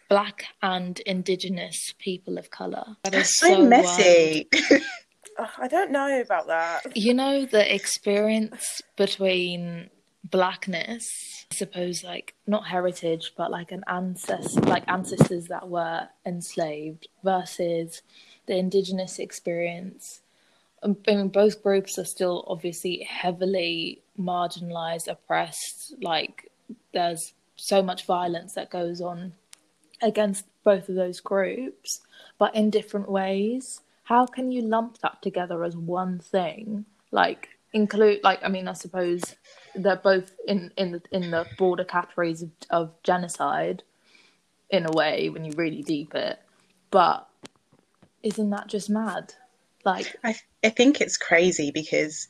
[0.10, 2.98] black and indigenous people of color.
[3.04, 4.48] That's so, so messy.
[5.58, 6.96] I don't know about that.
[6.96, 9.90] You know the experience between
[10.24, 11.08] blackness,
[11.52, 18.02] I suppose like not heritage, but like an ancestor like ancestors that were enslaved versus
[18.48, 20.22] the indigenous experience
[20.86, 25.96] I mean, both groups are still obviously heavily marginalized, oppressed.
[26.02, 26.52] Like,
[26.94, 29.34] there's so much violence that goes on
[30.02, 32.02] against both of those groups,
[32.38, 33.82] but in different ways.
[34.04, 36.86] How can you lump that together as one thing?
[37.12, 39.36] Like, include, like, I mean, I suppose
[39.74, 43.82] they're both in in the in the broader categories of, of genocide,
[44.70, 46.40] in a way, when you really deep it.
[46.92, 47.28] But
[48.22, 49.34] isn't that just mad?
[49.86, 52.28] Like, I, I think it's crazy because,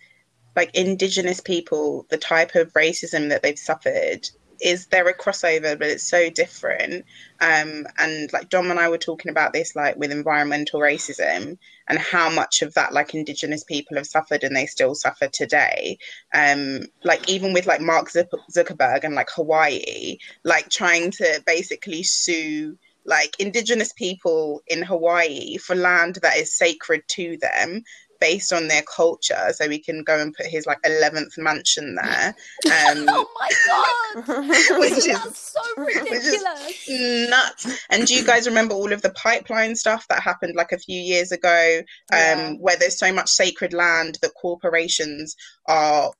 [0.55, 4.29] like, Indigenous people, the type of racism that they've suffered
[4.61, 7.05] is there a crossover, but it's so different.
[7.41, 11.99] Um, and like Dom and I were talking about this, like with environmental racism and
[11.99, 15.97] how much of that, like Indigenous people have suffered and they still suffer today.
[16.33, 22.77] Um, like even with like Mark Zuckerberg and like Hawaii, like trying to basically sue
[23.05, 27.83] like indigenous people in Hawaii for land that is sacred to them
[28.19, 29.51] based on their culture.
[29.53, 32.27] So we can go and put his like 11th mansion there
[32.65, 34.79] um, oh my god!
[34.79, 36.89] which is so ridiculous.
[37.29, 37.85] nuts.
[37.89, 40.99] And do you guys remember all of the pipeline stuff that happened like a few
[40.99, 41.79] years ago
[42.11, 42.53] um, yeah.
[42.59, 45.35] where there's so much sacred land that corporations
[45.67, 46.11] are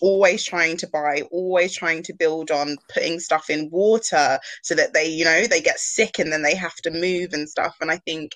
[0.00, 4.92] always trying to buy, always trying to build on putting stuff in water so that
[4.92, 7.76] they, you know, they get sick and then they have to move and stuff.
[7.80, 8.32] And I think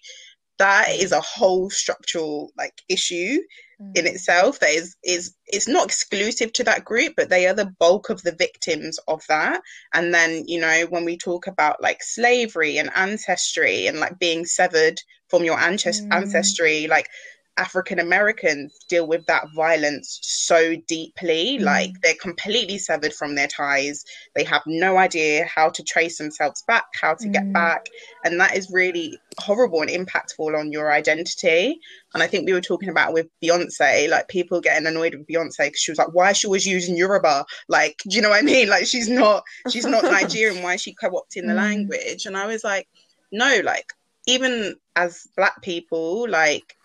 [0.59, 3.39] that is a whole structural like issue
[3.81, 3.99] mm.
[3.99, 7.73] in itself that is is it's not exclusive to that group but they are the
[7.81, 9.61] bulk of the victims of that
[9.95, 14.45] and then you know when we talk about like slavery and ancestry and like being
[14.45, 16.09] severed from your mm.
[16.13, 17.09] ancestry like
[17.57, 21.59] African Americans deal with that violence so deeply.
[21.59, 21.63] Mm.
[21.63, 24.05] Like they're completely severed from their ties.
[24.35, 27.53] They have no idea how to trace themselves back, how to get Mm.
[27.53, 27.87] back.
[28.25, 31.79] And that is really horrible and impactful on your identity.
[32.13, 35.67] And I think we were talking about with Beyonce, like people getting annoyed with Beyonce
[35.67, 37.45] because she was like, why is she always using Yoruba?
[37.69, 38.69] Like, do you know what I mean?
[38.75, 40.63] Like she's not she's not Nigerian.
[40.63, 41.57] Why is she co-opting the Mm.
[41.57, 42.27] language?
[42.27, 42.89] And I was like,
[43.31, 43.93] no, like
[44.27, 46.77] even as black people, like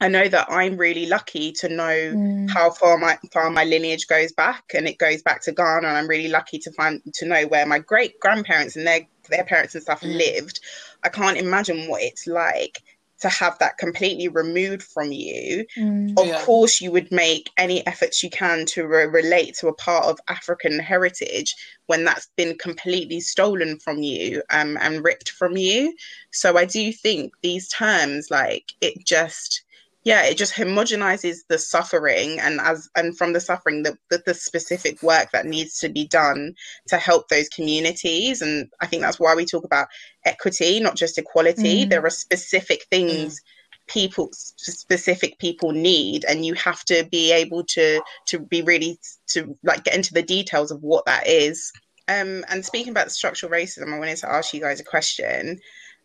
[0.00, 2.50] I know that I'm really lucky to know Mm.
[2.50, 5.86] how far my far my lineage goes back, and it goes back to Ghana.
[5.86, 9.44] And I'm really lucky to find to know where my great grandparents and their their
[9.44, 10.16] parents and stuff Mm.
[10.16, 10.60] lived.
[11.04, 12.82] I can't imagine what it's like
[13.20, 15.66] to have that completely removed from you.
[15.76, 16.18] Mm.
[16.18, 16.42] Of Yeah.
[16.42, 20.18] course, you would make any efforts you can to re- relate to a part of
[20.28, 21.54] African heritage
[21.86, 25.94] when that's been completely stolen from you um, and ripped from you.
[26.32, 29.62] So I do think these terms, like it just,
[30.02, 34.34] yeah, it just homogenizes the suffering and as and from the suffering, the, the the
[34.34, 36.54] specific work that needs to be done
[36.88, 38.40] to help those communities.
[38.40, 39.88] And I think that's why we talk about
[40.24, 41.84] equity, not just equality.
[41.84, 41.90] Mm.
[41.90, 43.40] There are specific things
[43.88, 48.96] people specific people need and you have to be able to to be really
[49.26, 51.72] to like get into the details of what that is
[52.06, 55.58] um and speaking about structural racism i wanted to ask you guys a question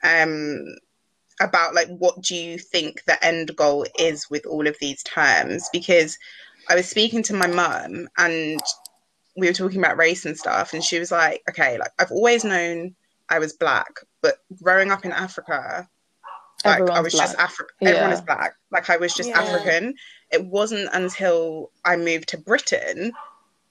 [0.03, 0.65] um
[1.41, 5.67] about like what do you think the end goal is with all of these terms
[5.73, 6.17] because
[6.69, 8.61] i was speaking to my mum and
[9.37, 12.45] we were talking about race and stuff and she was like okay like i've always
[12.45, 12.95] known
[13.29, 15.87] i was black but growing up in africa
[16.65, 17.43] like I Everyone's was just black.
[17.49, 17.87] African.
[17.87, 18.55] Everyone is black.
[18.71, 19.39] Like I was just Yeah.
[19.39, 19.93] African.
[20.31, 23.11] It wasn't until I moved to Britain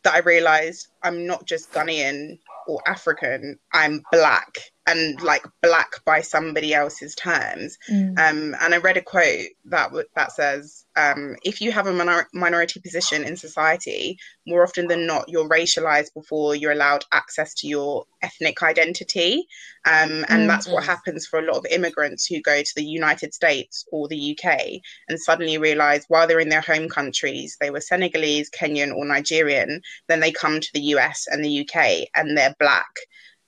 [0.05, 2.39] that I realized I'm not just Ghanaian
[2.69, 3.59] or African.
[3.73, 7.78] I'm black and like black by somebody else's terms.
[7.91, 8.18] Mm.
[8.18, 11.93] Um, and I read a quote that w- that says, um, "If you have a
[11.93, 17.55] minor- minority position in society, more often than not, you're racialized before you're allowed access
[17.55, 19.47] to your ethnic identity."
[19.87, 20.49] Um, and Mm.
[20.49, 24.09] that's what happens for a lot of immigrants who go to the United States or
[24.09, 28.95] the UK and suddenly realize while they're in their home countries they were Senegalese, Kenyan,
[28.95, 29.80] or Nigerian.
[30.09, 32.95] Then they come to the US and the UK and they're black.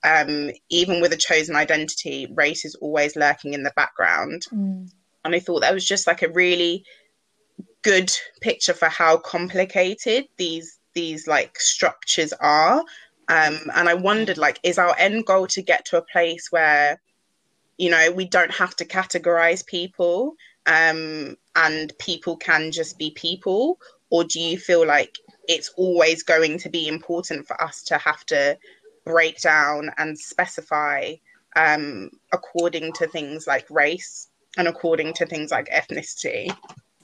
[0.03, 4.89] Um, even with a chosen identity, race is always lurking in the background Mm.
[5.25, 6.85] and I thought that was just like a really
[7.81, 12.79] good picture for how complicated these these like structures are.
[13.29, 17.01] Um, and I wondered, like, is our end goal to get to a place where,
[17.77, 20.35] you know, we don't have to categorize people,
[20.65, 23.79] um, and people can just be people,
[24.09, 25.13] or do you feel like
[25.49, 28.57] it's always going to be important for us to have to
[29.07, 31.13] break down and specify
[31.55, 36.53] um, according to things like race and according to things like ethnicity.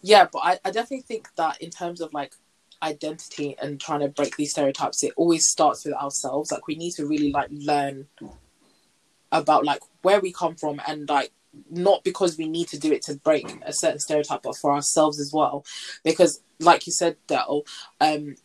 [0.02, 2.34] yeah but I, I definitely think that in terms of like
[2.82, 6.92] identity and trying to break these stereotypes it always starts with ourselves like we need
[6.92, 8.08] to really like learn
[9.32, 11.32] about like where we come from and like
[11.70, 15.20] not because we need to do it to break a certain stereotype but for ourselves
[15.20, 15.64] as well
[16.04, 17.64] because like you said Del,
[18.02, 18.36] um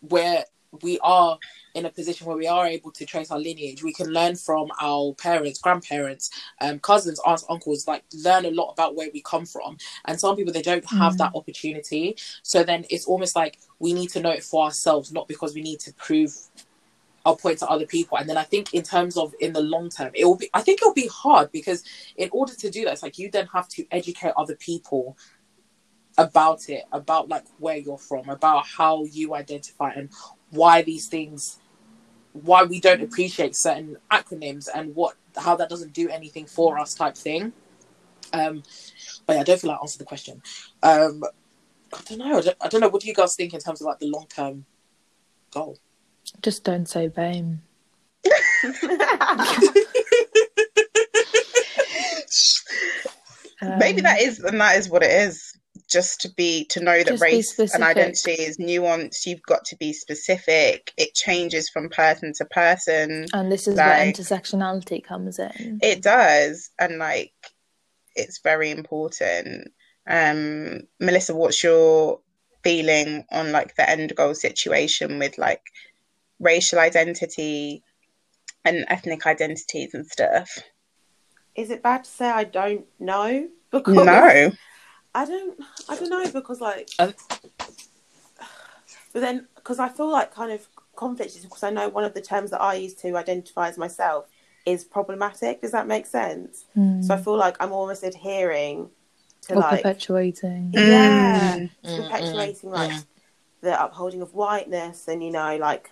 [0.00, 0.44] where
[0.82, 1.38] we are
[1.74, 3.82] in a position where we are able to trace our lineage.
[3.82, 8.70] We can learn from our parents grandparents um, cousins aunts uncles like learn a lot
[8.72, 9.76] about where we come from.
[10.04, 11.18] And some people they don't have Mm.
[11.18, 12.16] that opportunity.
[12.42, 15.62] So then it's almost like we need to know it for ourselves not because we
[15.62, 16.36] need to prove
[17.26, 18.16] our point to other people.
[18.18, 20.62] And then i think in terms of in the long term it will be i
[20.62, 21.84] think it'll be hard because
[22.16, 25.16] in order to do that it's like you then have to educate other people
[26.18, 30.10] about it about like where you're from about how you identify and
[30.50, 31.58] why these things
[32.32, 36.94] why we don't appreciate certain acronyms and what how that doesn't do anything for us
[36.94, 37.52] type thing.
[38.32, 38.62] Um
[39.26, 40.42] but yeah, i don't feel like I answered the question.
[40.82, 41.22] Um
[41.92, 42.38] i don't know.
[42.38, 42.88] I don't, I don't know.
[42.88, 44.64] What do you guys think in terms of like the long term
[45.50, 45.78] goal?
[46.42, 47.58] Just don't say BAME.
[53.62, 55.49] Maybe Um, that is, and that is what it is.
[55.90, 57.82] Just to be to know that Just race and specific.
[57.86, 59.26] identity is nuanced.
[59.26, 60.92] You've got to be specific.
[60.96, 63.26] It changes from person to person.
[63.32, 65.80] And this is like- where intersectionality comes in.
[65.82, 67.32] It does, and like
[68.14, 69.72] it's very important.
[70.06, 72.20] Um, Melissa, what's your
[72.62, 75.62] feeling on like the end goal situation with like
[76.38, 77.82] racial identity
[78.64, 80.58] and ethnic identities and stuff?
[81.56, 83.48] Is it bad to say I don't know?
[83.72, 84.50] Because No.
[85.14, 85.60] I don't.
[85.88, 87.12] I don't know because like, Uh,
[89.12, 92.14] but then because I feel like kind of conflict is because I know one of
[92.14, 94.26] the terms that I use to identify as myself
[94.66, 95.62] is problematic.
[95.62, 96.64] Does that make sense?
[96.76, 97.04] Mm.
[97.04, 98.90] So I feel like I'm almost adhering
[99.42, 100.72] to or like perpetuating.
[100.74, 103.06] yeah, Mm, mm, perpetuating like mm.
[103.62, 105.90] the upholding of whiteness and you know like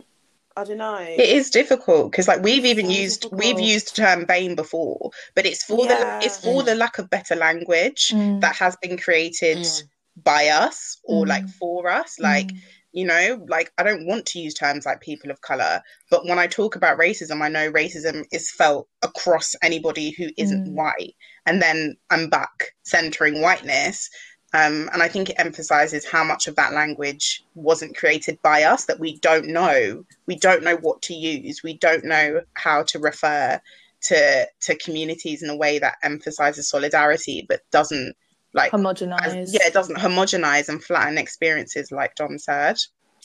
[0.59, 0.97] I don't know.
[0.99, 5.11] It is difficult because, like, we've even So used we've used the term "BAME" before,
[5.37, 5.95] but it's for Yeah.
[5.95, 8.41] the it's for the lack of better language Mm.
[8.41, 9.83] that has been created Mm.
[10.17, 11.55] by us or like Mm.
[11.61, 12.19] for us.
[12.19, 12.51] Like,
[12.91, 15.81] you know, like I don't want to use terms like people of color,
[16.11, 20.67] but when I talk about racism, I know racism is felt across anybody who isn't
[20.67, 20.73] Mm.
[20.73, 21.15] white,
[21.47, 24.11] and then I'm back centering whiteness.
[24.55, 28.87] Um, and I think it emphasizes how much of that language wasn't created by us
[28.87, 30.05] that we don't know.
[30.27, 31.63] We don't know what to use.
[31.63, 33.61] We don't know how to refer
[34.01, 38.15] to to communities in a way that emphasizes solidarity, but doesn't
[38.55, 39.49] like as- Homogenize.
[39.53, 42.79] yeah, it doesn't homogenize and flatten experiences like Dom said.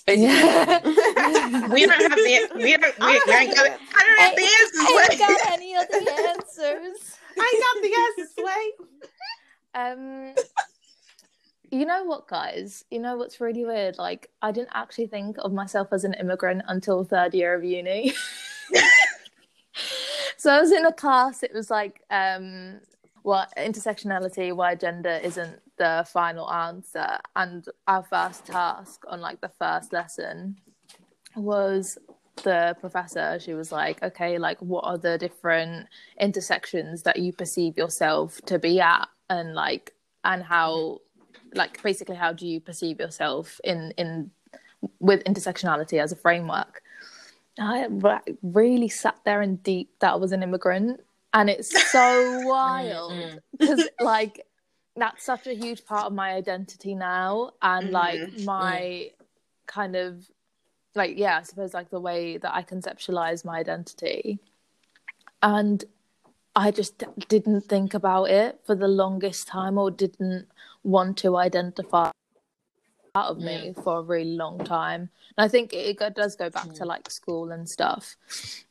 [0.07, 0.79] Yeah.
[1.69, 3.65] We don't have the we don't we, we ain't got
[3.95, 5.19] I don't have the I ain't answers.
[5.19, 5.95] got any other
[6.27, 7.17] answers.
[7.39, 7.93] I got the
[8.23, 8.73] answers, wait.
[9.75, 10.35] Um,
[11.73, 12.85] you know what, guys?
[12.91, 13.97] You know what's really weird?
[13.97, 18.13] Like, I didn't actually think of myself as an immigrant until third year of uni.
[20.37, 21.41] so I was in a class.
[21.41, 22.79] It was like, um,
[23.23, 29.49] well, intersectionality, why gender isn't the final answer, and our first task on like the
[29.49, 30.57] first lesson
[31.35, 31.97] was
[32.43, 35.87] the professor she was like okay like what are the different
[36.19, 39.93] intersections that you perceive yourself to be at and like
[40.23, 40.99] and how
[41.55, 44.31] like basically how do you perceive yourself in in
[44.99, 46.81] with intersectionality as a framework
[47.59, 47.87] i
[48.41, 51.01] really sat there in deep that I was an immigrant
[51.33, 53.39] and it's so wild mm.
[53.57, 54.45] because like
[54.95, 58.45] that's such a huge part of my identity now and like Mhm.
[58.45, 59.11] my
[59.65, 60.29] kind of
[60.95, 64.39] like yeah i suppose like the way that i conceptualize my identity
[65.41, 65.85] and
[66.55, 70.47] i just d- didn't think about it for the longest time or didn't
[70.83, 72.09] want to identify
[73.15, 75.01] out of me for a really long time
[75.37, 78.15] and i think it, it does go back to like school and stuff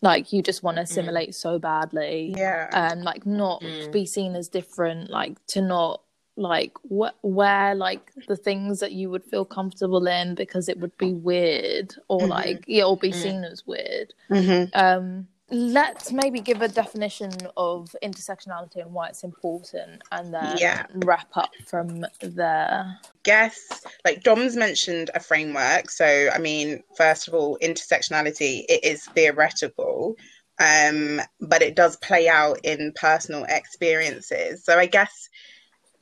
[0.00, 2.68] like you just want to assimilate so badly Yeah.
[2.72, 3.92] and like not Mm.
[3.92, 6.02] be seen as different like to not
[6.34, 10.96] like wh- wear like the things that you would feel comfortable in because it would
[10.98, 12.28] be weird or Mhm.
[12.30, 13.22] like yeah or be Mm.
[13.22, 19.22] seen as weird hmm um let's maybe give a definition of intersectionality and why it's
[19.22, 20.86] important and then Yeah.
[20.94, 25.90] wrap up from there Guess like Dom's mentioned a framework.
[25.90, 30.16] So I mean, first of all, intersectionality it is theoretical,
[30.58, 34.64] um, but it does play out in personal experiences.
[34.64, 35.28] So I guess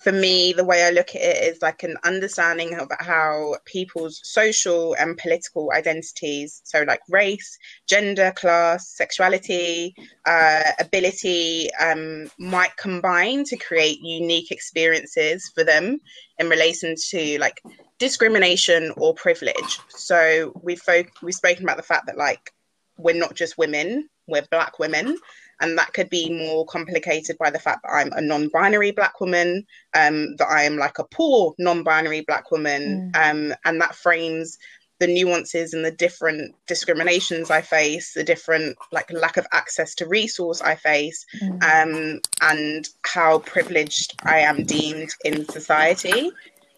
[0.01, 4.20] for me, the way I look at it is like an understanding of how people's
[4.24, 9.94] social and political identities, so like race, gender, class, sexuality,
[10.26, 15.98] uh, ability, um, might combine to create unique experiences for them
[16.38, 17.61] in relation to like
[17.98, 19.78] discrimination or privilege.
[19.88, 22.53] So we've fo- we've spoken about the fact that like
[22.96, 25.18] we're not just women, we're black women.
[25.61, 29.66] And that could be more complicated by the fact that I'm a non-binary black woman,
[29.94, 34.58] um, that I am like a poor non-binary black woman, um, and that frames
[35.00, 40.06] the nuances and the different discriminations I face, the different like lack of access to
[40.06, 41.24] resource I face,
[41.62, 46.30] um, and how privileged I am deemed in society.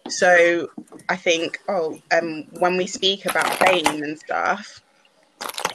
[0.09, 0.69] So
[1.09, 4.81] I think, oh, um, when we speak about BAME and stuff,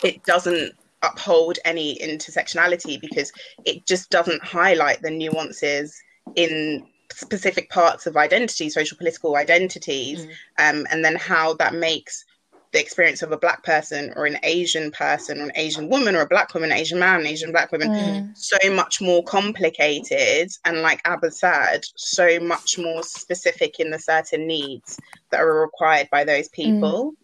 [0.02, 3.32] it doesn't uphold any intersectionality because
[3.64, 5.96] it just doesn't highlight the nuances
[6.34, 10.30] in specific parts of identity, social political identities, Mm.
[10.59, 12.24] um, and then how that makes
[12.72, 16.20] the experience of a black person or an Asian person or an Asian woman or
[16.20, 18.36] a black woman, Asian man, Asian black woman Mm.
[18.36, 24.46] so much more complicated and like Abba said, so much more specific in the certain
[24.46, 24.99] needs
[25.30, 27.14] that are required by those people.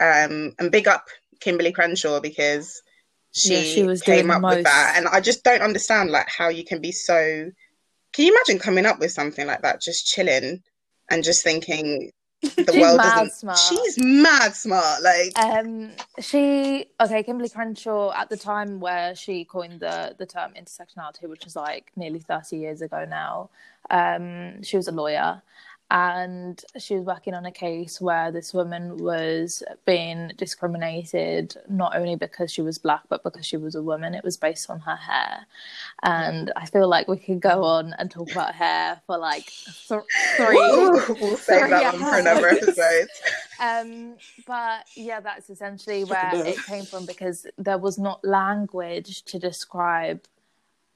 [0.00, 1.06] Um, and big up
[1.40, 2.82] Kimberlé Crenshaw because
[3.32, 4.94] she, Yeah, she was came up with that.
[4.96, 7.50] And I just don't understand like how you can be so
[8.12, 10.62] can you imagine coming up with something like that, just chilling
[11.10, 12.10] and just thinking
[12.42, 13.58] the She's world mad doesn't smart.
[13.58, 15.02] she's mad smart.
[15.02, 20.52] Like Um, she okay, Kimberlé Crenshaw at the time where she coined the the term
[20.54, 23.50] intersectionality, which was like nearly thirty years ago now.
[23.90, 25.42] Um, she was a lawyer,
[25.90, 32.14] and she was working on a case where this woman was being discriminated not only
[32.14, 34.14] because she was black but because she was a woman.
[34.14, 35.46] It was based on her hair,
[36.02, 39.50] and I feel like we could go on and talk about hair for like
[39.88, 40.00] th-
[40.36, 43.08] three we'll save three that one for another episode.
[43.60, 44.16] um
[44.46, 50.24] but yeah that's essentially where it came from because there was not language to describe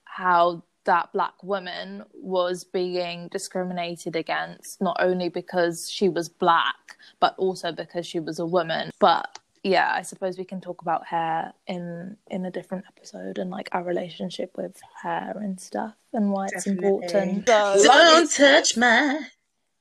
[0.05, 7.35] how that black woman was being discriminated against not only because she was black but
[7.39, 11.53] also because she was a woman but yeah i suppose we can talk about hair
[11.67, 16.47] in in a different episode and like our relationship with hair and stuff and why
[16.53, 19.21] it's important so Don't touch my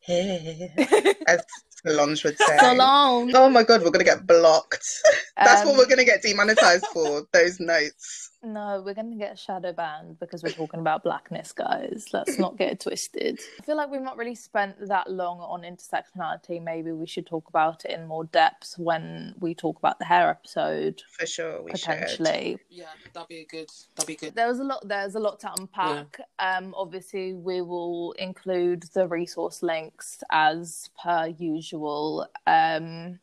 [0.06, 0.60] hair.
[1.28, 1.44] As
[1.86, 2.58] Solange would say.
[2.60, 4.86] so long Oh my god, we're gonna get blocked.
[5.38, 7.26] That's what Um, we're gonna get demonetized for.
[7.34, 8.30] Those notes.
[8.46, 12.08] No, we're going to get shadow banned because we're talking about blackness, guys.
[12.12, 13.40] Let's not get it twisted.
[13.60, 16.62] I feel like we've not really spent that long on intersectionality.
[16.62, 20.30] Maybe we should talk about it in more depth when we talk about the hair
[20.30, 21.84] episode, For sure, we should.
[21.84, 22.58] potentially.
[22.70, 23.70] Yeah, that'd be a good.
[23.96, 24.36] That'd be good.
[24.36, 24.86] There was a lot.
[24.86, 26.20] There's a lot to unpack.
[26.38, 32.28] Um, obviously, we will include the resource links as per usual.
[32.46, 33.20] Um,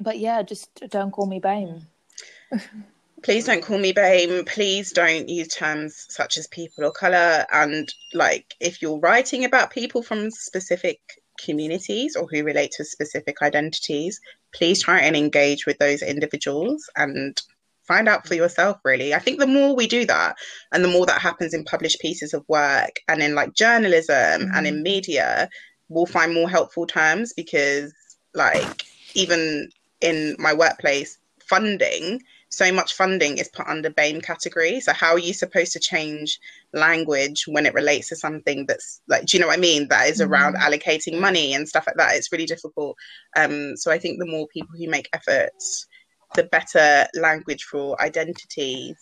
[0.00, 1.82] but yeah, just don't call me Bame.
[3.22, 4.46] Please don't call me BAME.
[4.46, 7.44] Please don't use terms such as people of color.
[7.52, 11.00] And like, if you're writing about people from specific
[11.38, 14.20] communities or who relate to specific identities,
[14.52, 17.40] please try and engage with those individuals and
[17.86, 20.36] find out for yourself really i think the more we do that
[20.70, 24.64] and the more that happens in published pieces of work and in like journalism and
[24.66, 24.84] in mm-hmm.
[24.84, 25.48] media
[25.88, 27.92] we'll find more helpful terms because
[28.32, 29.68] like even
[30.00, 32.20] in my workplace funding
[32.50, 34.80] so much funding is put under BAME category.
[34.80, 36.38] So how are you supposed to change
[36.72, 39.86] language when it relates to something that's like, do you know what I mean?
[39.88, 42.16] That is around allocating money and stuff like that.
[42.16, 42.96] It's really difficult.
[43.36, 45.86] Um, so I think the more people who make efforts,
[46.34, 48.96] the better language for identity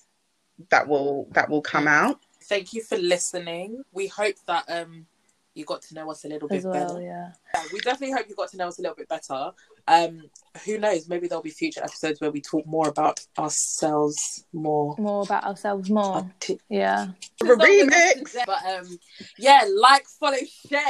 [0.70, 2.20] that will that will come out.
[2.44, 3.82] Thank you for listening.
[3.92, 5.06] We hope that um
[5.54, 7.02] you got to know us a little bit well, better.
[7.02, 7.32] yeah.
[7.54, 9.50] Yeah, we definitely hope you got to know us a little bit better.
[9.88, 10.24] Um,
[10.64, 11.08] who knows?
[11.08, 14.94] Maybe there'll be future episodes where we talk more about ourselves more.
[14.98, 16.30] More about ourselves more.
[16.68, 17.08] Yeah.
[17.42, 18.36] Remix.
[18.44, 18.98] But um,
[19.38, 20.36] yeah, like, follow,
[20.68, 20.82] share.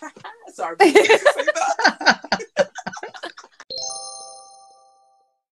[0.54, 0.76] Sorry.